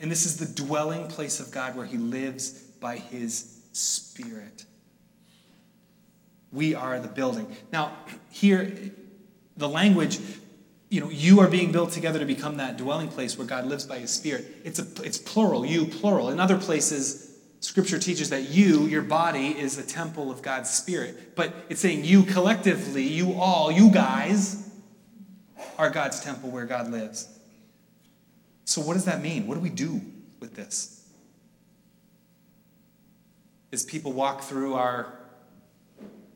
And 0.00 0.10
this 0.10 0.26
is 0.26 0.36
the 0.36 0.46
dwelling 0.46 1.08
place 1.08 1.40
of 1.40 1.50
god 1.50 1.76
where 1.76 1.86
he 1.86 1.96
lives 1.96 2.50
by 2.80 2.96
his 2.96 3.60
spirit. 3.72 4.64
We 6.52 6.74
are 6.74 7.00
the 7.00 7.08
building. 7.08 7.54
Now 7.72 7.96
here 8.30 8.72
the 9.56 9.68
language 9.68 10.18
you 10.90 11.00
know, 11.00 11.10
you 11.10 11.40
are 11.40 11.48
being 11.48 11.72
built 11.72 11.90
together 11.90 12.18
to 12.18 12.24
become 12.24 12.58
that 12.58 12.76
dwelling 12.76 13.08
place 13.08 13.36
where 13.36 13.46
God 13.46 13.66
lives 13.66 13.84
by 13.84 13.98
his 13.98 14.10
spirit. 14.10 14.46
It's, 14.64 14.78
a, 14.78 14.86
it's 15.02 15.18
plural, 15.18 15.64
you 15.64 15.86
plural. 15.86 16.30
In 16.30 16.38
other 16.38 16.56
places, 16.56 17.36
scripture 17.60 17.98
teaches 17.98 18.30
that 18.30 18.50
you, 18.50 18.86
your 18.86 19.02
body, 19.02 19.58
is 19.58 19.78
a 19.78 19.82
temple 19.82 20.30
of 20.30 20.42
God's 20.42 20.70
spirit. 20.70 21.34
But 21.34 21.54
it's 21.68 21.80
saying 21.80 22.04
you 22.04 22.22
collectively, 22.22 23.02
you 23.02 23.34
all, 23.34 23.72
you 23.72 23.90
guys, 23.90 24.70
are 25.78 25.90
God's 25.90 26.20
temple 26.20 26.50
where 26.50 26.66
God 26.66 26.90
lives. 26.90 27.28
So, 28.64 28.80
what 28.80 28.94
does 28.94 29.04
that 29.06 29.20
mean? 29.20 29.46
What 29.46 29.54
do 29.54 29.60
we 29.60 29.70
do 29.70 30.00
with 30.40 30.54
this? 30.54 31.08
As 33.72 33.84
people 33.84 34.12
walk 34.12 34.42
through 34.42 34.74
our 34.74 35.18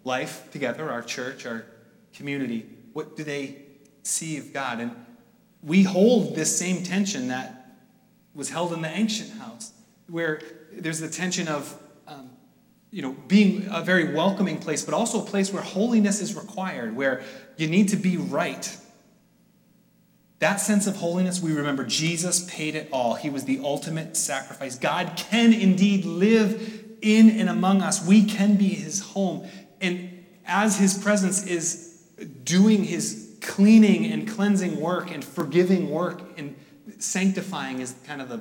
life 0.04 0.50
together, 0.50 0.90
our 0.90 1.02
church, 1.02 1.46
our 1.46 1.64
community, 2.12 2.66
what 2.92 3.16
do 3.16 3.22
they 3.22 3.62
see 4.02 4.38
of 4.38 4.52
God. 4.52 4.80
And 4.80 4.92
we 5.62 5.82
hold 5.82 6.34
this 6.34 6.56
same 6.56 6.82
tension 6.82 7.28
that 7.28 7.76
was 8.34 8.50
held 8.50 8.72
in 8.72 8.82
the 8.82 8.88
ancient 8.88 9.30
house, 9.32 9.72
where 10.08 10.40
there's 10.72 11.00
the 11.00 11.08
tension 11.08 11.48
of 11.48 11.76
um, 12.06 12.30
you 12.90 13.02
know, 13.02 13.14
being 13.26 13.68
a 13.70 13.82
very 13.82 14.14
welcoming 14.14 14.58
place, 14.58 14.84
but 14.84 14.94
also 14.94 15.22
a 15.22 15.24
place 15.24 15.52
where 15.52 15.62
holiness 15.62 16.20
is 16.20 16.34
required, 16.34 16.96
where 16.96 17.22
you 17.56 17.66
need 17.66 17.88
to 17.88 17.96
be 17.96 18.16
right. 18.16 18.76
That 20.38 20.61
sense 20.61 20.87
of 20.87 20.96
holiness, 20.96 21.42
we 21.42 21.52
remember 21.52 21.84
Jesus 21.84 22.48
paid 22.48 22.74
it 22.74 22.88
all. 22.92 23.14
He 23.14 23.28
was 23.28 23.44
the 23.44 23.61
ultimate 23.62 24.16
sacrifice. 24.16 24.78
God 24.78 25.14
can 25.16 25.52
indeed 25.52 26.04
live 26.04 26.84
in 27.02 27.30
and 27.30 27.48
among 27.48 27.82
us. 27.82 28.06
We 28.06 28.24
can 28.24 28.56
be 28.56 28.68
his 28.68 29.00
home. 29.00 29.46
And 29.80 30.24
as 30.46 30.78
his 30.78 30.96
presence 30.96 31.44
is 31.46 32.02
doing 32.44 32.84
his 32.84 33.27
cleaning 33.40 34.11
and 34.12 34.29
cleansing 34.29 34.81
work 34.81 35.11
and 35.11 35.24
forgiving 35.24 35.90
work 35.90 36.20
and 36.37 36.57
sanctifying 36.98 37.81
is 37.81 37.94
kind 38.07 38.22
of 38.22 38.29
the 38.29 38.40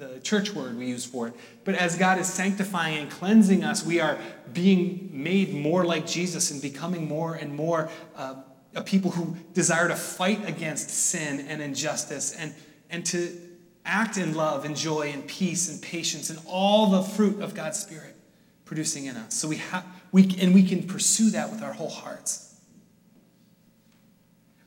the 0.00 0.18
church 0.20 0.54
word 0.54 0.76
we 0.76 0.86
use 0.86 1.04
for 1.04 1.28
it. 1.28 1.34
But 1.64 1.74
as 1.74 1.96
God 1.96 2.18
is 2.18 2.26
sanctifying 2.26 2.96
and 2.98 3.10
cleansing 3.10 3.62
us, 3.62 3.84
we 3.84 4.00
are 4.00 4.18
being 4.52 5.10
made 5.12 5.54
more 5.54 5.84
like 5.84 6.06
Jesus 6.06 6.50
and 6.50 6.60
becoming 6.60 7.06
more 7.06 7.34
and 7.34 7.54
more 7.54 7.90
uh, 8.16 8.36
a 8.74 8.82
people 8.82 9.10
who 9.10 9.36
desire 9.52 9.88
to 9.88 9.96
fight 9.96 10.48
against 10.48 10.90
sin 10.90 11.46
and 11.48 11.60
injustice 11.60 12.34
and, 12.34 12.54
and 12.88 13.04
to 13.06 13.38
act 13.84 14.16
in 14.16 14.34
love 14.34 14.64
and 14.64 14.76
joy 14.76 15.10
and 15.12 15.26
peace 15.26 15.68
and 15.68 15.82
patience 15.82 16.30
and 16.30 16.38
all 16.46 16.90
the 16.90 17.02
fruit 17.02 17.40
of 17.40 17.54
God's 17.54 17.78
Spirit 17.78 18.16
producing 18.64 19.06
in 19.06 19.16
us. 19.16 19.34
So 19.34 19.48
we 19.48 19.56
have 19.56 19.84
we 20.12 20.36
and 20.40 20.54
we 20.54 20.62
can 20.62 20.84
pursue 20.84 21.30
that 21.30 21.50
with 21.50 21.62
our 21.62 21.72
whole 21.72 21.90
hearts. 21.90 22.49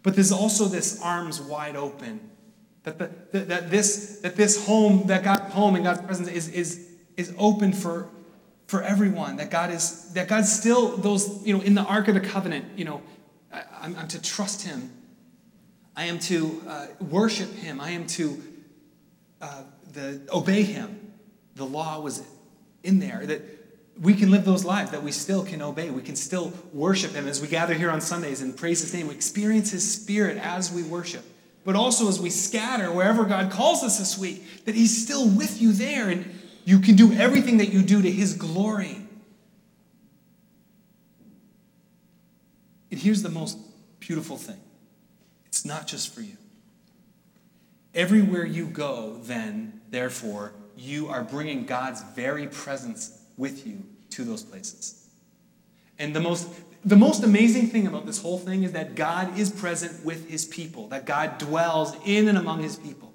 But 0.03 0.15
there's 0.15 0.31
also 0.31 0.65
this 0.65 1.01
arms 1.01 1.41
wide 1.41 1.75
open 1.75 2.19
that, 2.83 2.99
the, 2.99 3.39
that, 3.39 3.71
this, 3.71 4.19
that 4.19 4.35
this 4.35 4.65
home, 4.65 5.07
that 5.07 5.23
God's 5.23 5.53
home 5.53 5.75
and 5.75 5.83
God's 5.83 6.01
presence 6.01 6.27
is, 6.27 6.49
is, 6.49 6.89
is 7.15 7.33
open 7.37 7.71
for, 7.71 8.09
for 8.67 8.83
everyone. 8.83 9.37
That 9.37 9.49
God 9.49 9.71
is, 9.71 10.11
that 10.13 10.27
God's 10.27 10.51
still 10.51 10.97
those, 10.97 11.45
you 11.45 11.57
know, 11.57 11.63
in 11.63 11.75
the 11.75 11.83
Ark 11.83 12.09
of 12.09 12.15
the 12.15 12.19
Covenant, 12.19 12.65
you 12.77 12.83
know, 12.83 13.01
I, 13.51 13.85
am 13.85 14.07
to 14.09 14.21
trust 14.21 14.63
Him. 14.63 14.91
I 15.95 16.05
am 16.05 16.19
to 16.19 16.61
uh, 16.67 16.87
worship 16.99 17.53
Him. 17.53 17.79
I 17.79 17.91
am 17.91 18.05
to 18.07 18.43
uh, 19.41 19.63
the, 19.93 20.21
obey 20.33 20.63
Him. 20.63 21.13
The 21.55 21.65
law 21.65 22.01
was 22.01 22.23
in 22.83 22.99
there. 22.99 23.25
That 23.25 23.41
we 24.01 24.13
can 24.13 24.31
live 24.31 24.45
those 24.45 24.65
lives, 24.65 24.91
that 24.91 25.03
we 25.03 25.11
still 25.11 25.43
can 25.43 25.61
obey. 25.61 25.89
We 25.89 26.01
can 26.01 26.15
still 26.15 26.51
worship 26.73 27.11
Him 27.11 27.27
as 27.27 27.41
we 27.41 27.47
gather 27.47 27.73
here 27.73 27.91
on 27.91 28.01
Sundays 28.01 28.41
and 28.41 28.55
praise 28.55 28.81
His 28.81 28.93
name. 28.93 29.07
We 29.07 29.13
experience 29.13 29.71
His 29.71 29.89
Spirit 29.93 30.37
as 30.37 30.71
we 30.71 30.83
worship 30.83 31.23
but 31.65 31.75
also 31.75 32.07
as 32.07 32.19
we 32.19 32.29
scatter 32.29 32.91
wherever 32.91 33.23
God 33.23 33.51
calls 33.51 33.83
us 33.83 33.97
this 33.97 34.17
week, 34.17 34.65
that 34.65 34.75
He's 34.75 35.03
still 35.03 35.27
with 35.27 35.61
you 35.61 35.71
there 35.71 36.09
and 36.09 36.39
you 36.65 36.79
can 36.79 36.95
do 36.95 37.13
everything 37.13 37.57
that 37.57 37.69
you 37.69 37.81
do 37.81 38.01
to 38.01 38.11
His 38.11 38.33
glory. 38.33 38.97
And 42.91 42.99
here's 42.99 43.21
the 43.21 43.29
most 43.29 43.57
beautiful 43.99 44.37
thing 44.37 44.59
it's 45.45 45.65
not 45.65 45.87
just 45.87 46.13
for 46.13 46.21
you. 46.21 46.37
Everywhere 47.95 48.45
you 48.45 48.65
go, 48.65 49.19
then, 49.21 49.81
therefore, 49.89 50.53
you 50.75 51.09
are 51.09 51.23
bringing 51.23 51.65
God's 51.65 52.01
very 52.15 52.47
presence 52.47 53.19
with 53.37 53.65
you 53.65 53.83
to 54.11 54.23
those 54.23 54.43
places. 54.43 55.07
And 55.99 56.15
the 56.15 56.21
most 56.21 56.49
the 56.85 56.95
most 56.97 57.23
amazing 57.23 57.67
thing 57.67 57.87
about 57.87 58.05
this 58.05 58.21
whole 58.21 58.37
thing 58.37 58.63
is 58.63 58.73
that 58.73 58.95
God 58.95 59.39
is 59.39 59.49
present 59.49 60.03
with 60.03 60.29
his 60.29 60.43
people, 60.43 60.87
that 60.89 61.05
God 61.05 61.37
dwells 61.37 61.95
in 62.05 62.27
and 62.27 62.37
among 62.37 62.61
his 62.61 62.75
people. 62.75 63.13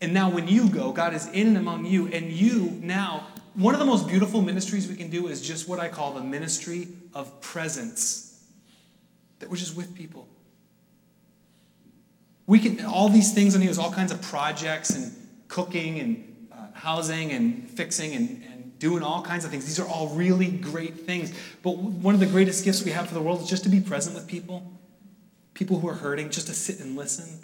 And 0.00 0.14
now, 0.14 0.30
when 0.30 0.46
you 0.46 0.68
go, 0.68 0.92
God 0.92 1.12
is 1.14 1.26
in 1.26 1.48
and 1.48 1.56
among 1.56 1.84
you, 1.84 2.06
and 2.06 2.30
you 2.30 2.78
now, 2.80 3.26
one 3.54 3.74
of 3.74 3.80
the 3.80 3.86
most 3.86 4.06
beautiful 4.06 4.40
ministries 4.40 4.86
we 4.86 4.94
can 4.94 5.10
do 5.10 5.26
is 5.26 5.42
just 5.42 5.68
what 5.68 5.80
I 5.80 5.88
call 5.88 6.12
the 6.12 6.22
ministry 6.22 6.86
of 7.12 7.40
presence. 7.40 8.40
That 9.40 9.50
we're 9.50 9.56
just 9.56 9.76
with 9.76 9.96
people. 9.96 10.28
We 12.46 12.60
can, 12.60 12.84
all 12.84 13.08
these 13.08 13.34
things 13.34 13.56
on 13.56 13.60
here, 13.60 13.68
there's 13.68 13.78
all 13.78 13.92
kinds 13.92 14.12
of 14.12 14.22
projects 14.22 14.90
and 14.90 15.12
cooking 15.48 15.98
and 15.98 16.48
uh, 16.52 16.56
housing 16.72 17.32
and 17.32 17.68
fixing 17.68 18.14
and, 18.14 18.44
and 18.44 18.47
doing 18.78 19.02
all 19.02 19.22
kinds 19.22 19.44
of 19.44 19.50
things. 19.50 19.64
These 19.64 19.80
are 19.80 19.86
all 19.86 20.08
really 20.08 20.50
great 20.50 21.00
things. 21.00 21.32
But 21.62 21.76
one 21.76 22.14
of 22.14 22.20
the 22.20 22.26
greatest 22.26 22.64
gifts 22.64 22.84
we 22.84 22.92
have 22.92 23.08
for 23.08 23.14
the 23.14 23.20
world 23.20 23.40
is 23.40 23.48
just 23.48 23.64
to 23.64 23.68
be 23.68 23.80
present 23.80 24.14
with 24.14 24.26
people, 24.26 24.70
people 25.54 25.80
who 25.80 25.88
are 25.88 25.94
hurting, 25.94 26.30
just 26.30 26.46
to 26.46 26.54
sit 26.54 26.80
and 26.80 26.96
listen. 26.96 27.40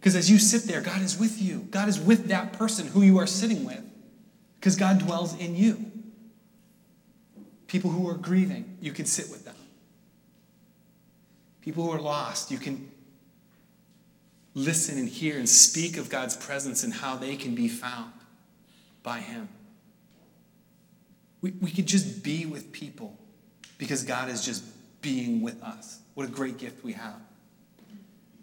Because 0.00 0.16
as 0.16 0.30
you 0.30 0.38
sit 0.38 0.64
there, 0.64 0.80
God 0.80 1.00
is 1.00 1.18
with 1.18 1.40
you. 1.40 1.66
God 1.70 1.88
is 1.88 2.00
with 2.00 2.26
that 2.26 2.52
person 2.52 2.88
who 2.88 3.02
you 3.02 3.18
are 3.18 3.26
sitting 3.26 3.64
with, 3.64 3.82
because 4.58 4.74
God 4.74 4.98
dwells 4.98 5.38
in 5.38 5.54
you. 5.54 5.92
People 7.68 7.90
who 7.90 8.08
are 8.08 8.16
grieving, 8.16 8.76
you 8.80 8.92
can 8.92 9.06
sit 9.06 9.30
with 9.30 9.44
them. 9.44 9.54
People 11.62 11.84
who 11.84 11.92
are 11.92 12.00
lost, 12.00 12.50
you 12.50 12.58
can 12.58 12.90
listen 14.54 14.98
and 14.98 15.08
hear 15.08 15.38
and 15.38 15.48
speak 15.48 15.96
of 15.96 16.10
God's 16.10 16.36
presence 16.36 16.82
and 16.82 16.92
how 16.92 17.16
they 17.16 17.36
can 17.36 17.54
be 17.54 17.68
found 17.68 18.12
by 19.02 19.20
Him. 19.20 19.48
We, 21.42 21.50
we 21.60 21.70
could 21.70 21.86
just 21.86 22.22
be 22.22 22.46
with 22.46 22.72
people 22.72 23.18
because 23.76 24.04
God 24.04 24.30
is 24.30 24.44
just 24.44 24.64
being 25.02 25.42
with 25.42 25.62
us. 25.62 25.98
What 26.14 26.28
a 26.28 26.30
great 26.30 26.56
gift 26.56 26.84
we 26.84 26.92
have. 26.92 27.20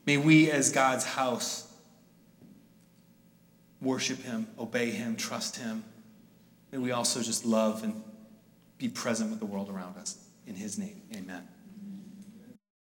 May 0.06 0.18
we, 0.18 0.52
as 0.52 0.72
God's 0.72 1.06
house, 1.06 1.72
worship 3.82 4.22
Him, 4.22 4.48
obey 4.60 4.92
Him, 4.92 5.16
trust 5.16 5.56
Him. 5.58 5.84
May 6.72 6.78
we 6.78 6.92
also 6.92 7.22
just 7.22 7.46
love 7.46 7.84
and 7.84 8.04
be 8.78 8.90
present 8.90 9.30
with 9.30 9.40
the 9.40 9.46
world 9.46 9.70
around 9.70 9.98
us. 9.98 10.18
In 10.46 10.56
His 10.56 10.78
name, 10.78 11.02
amen. 11.16 11.48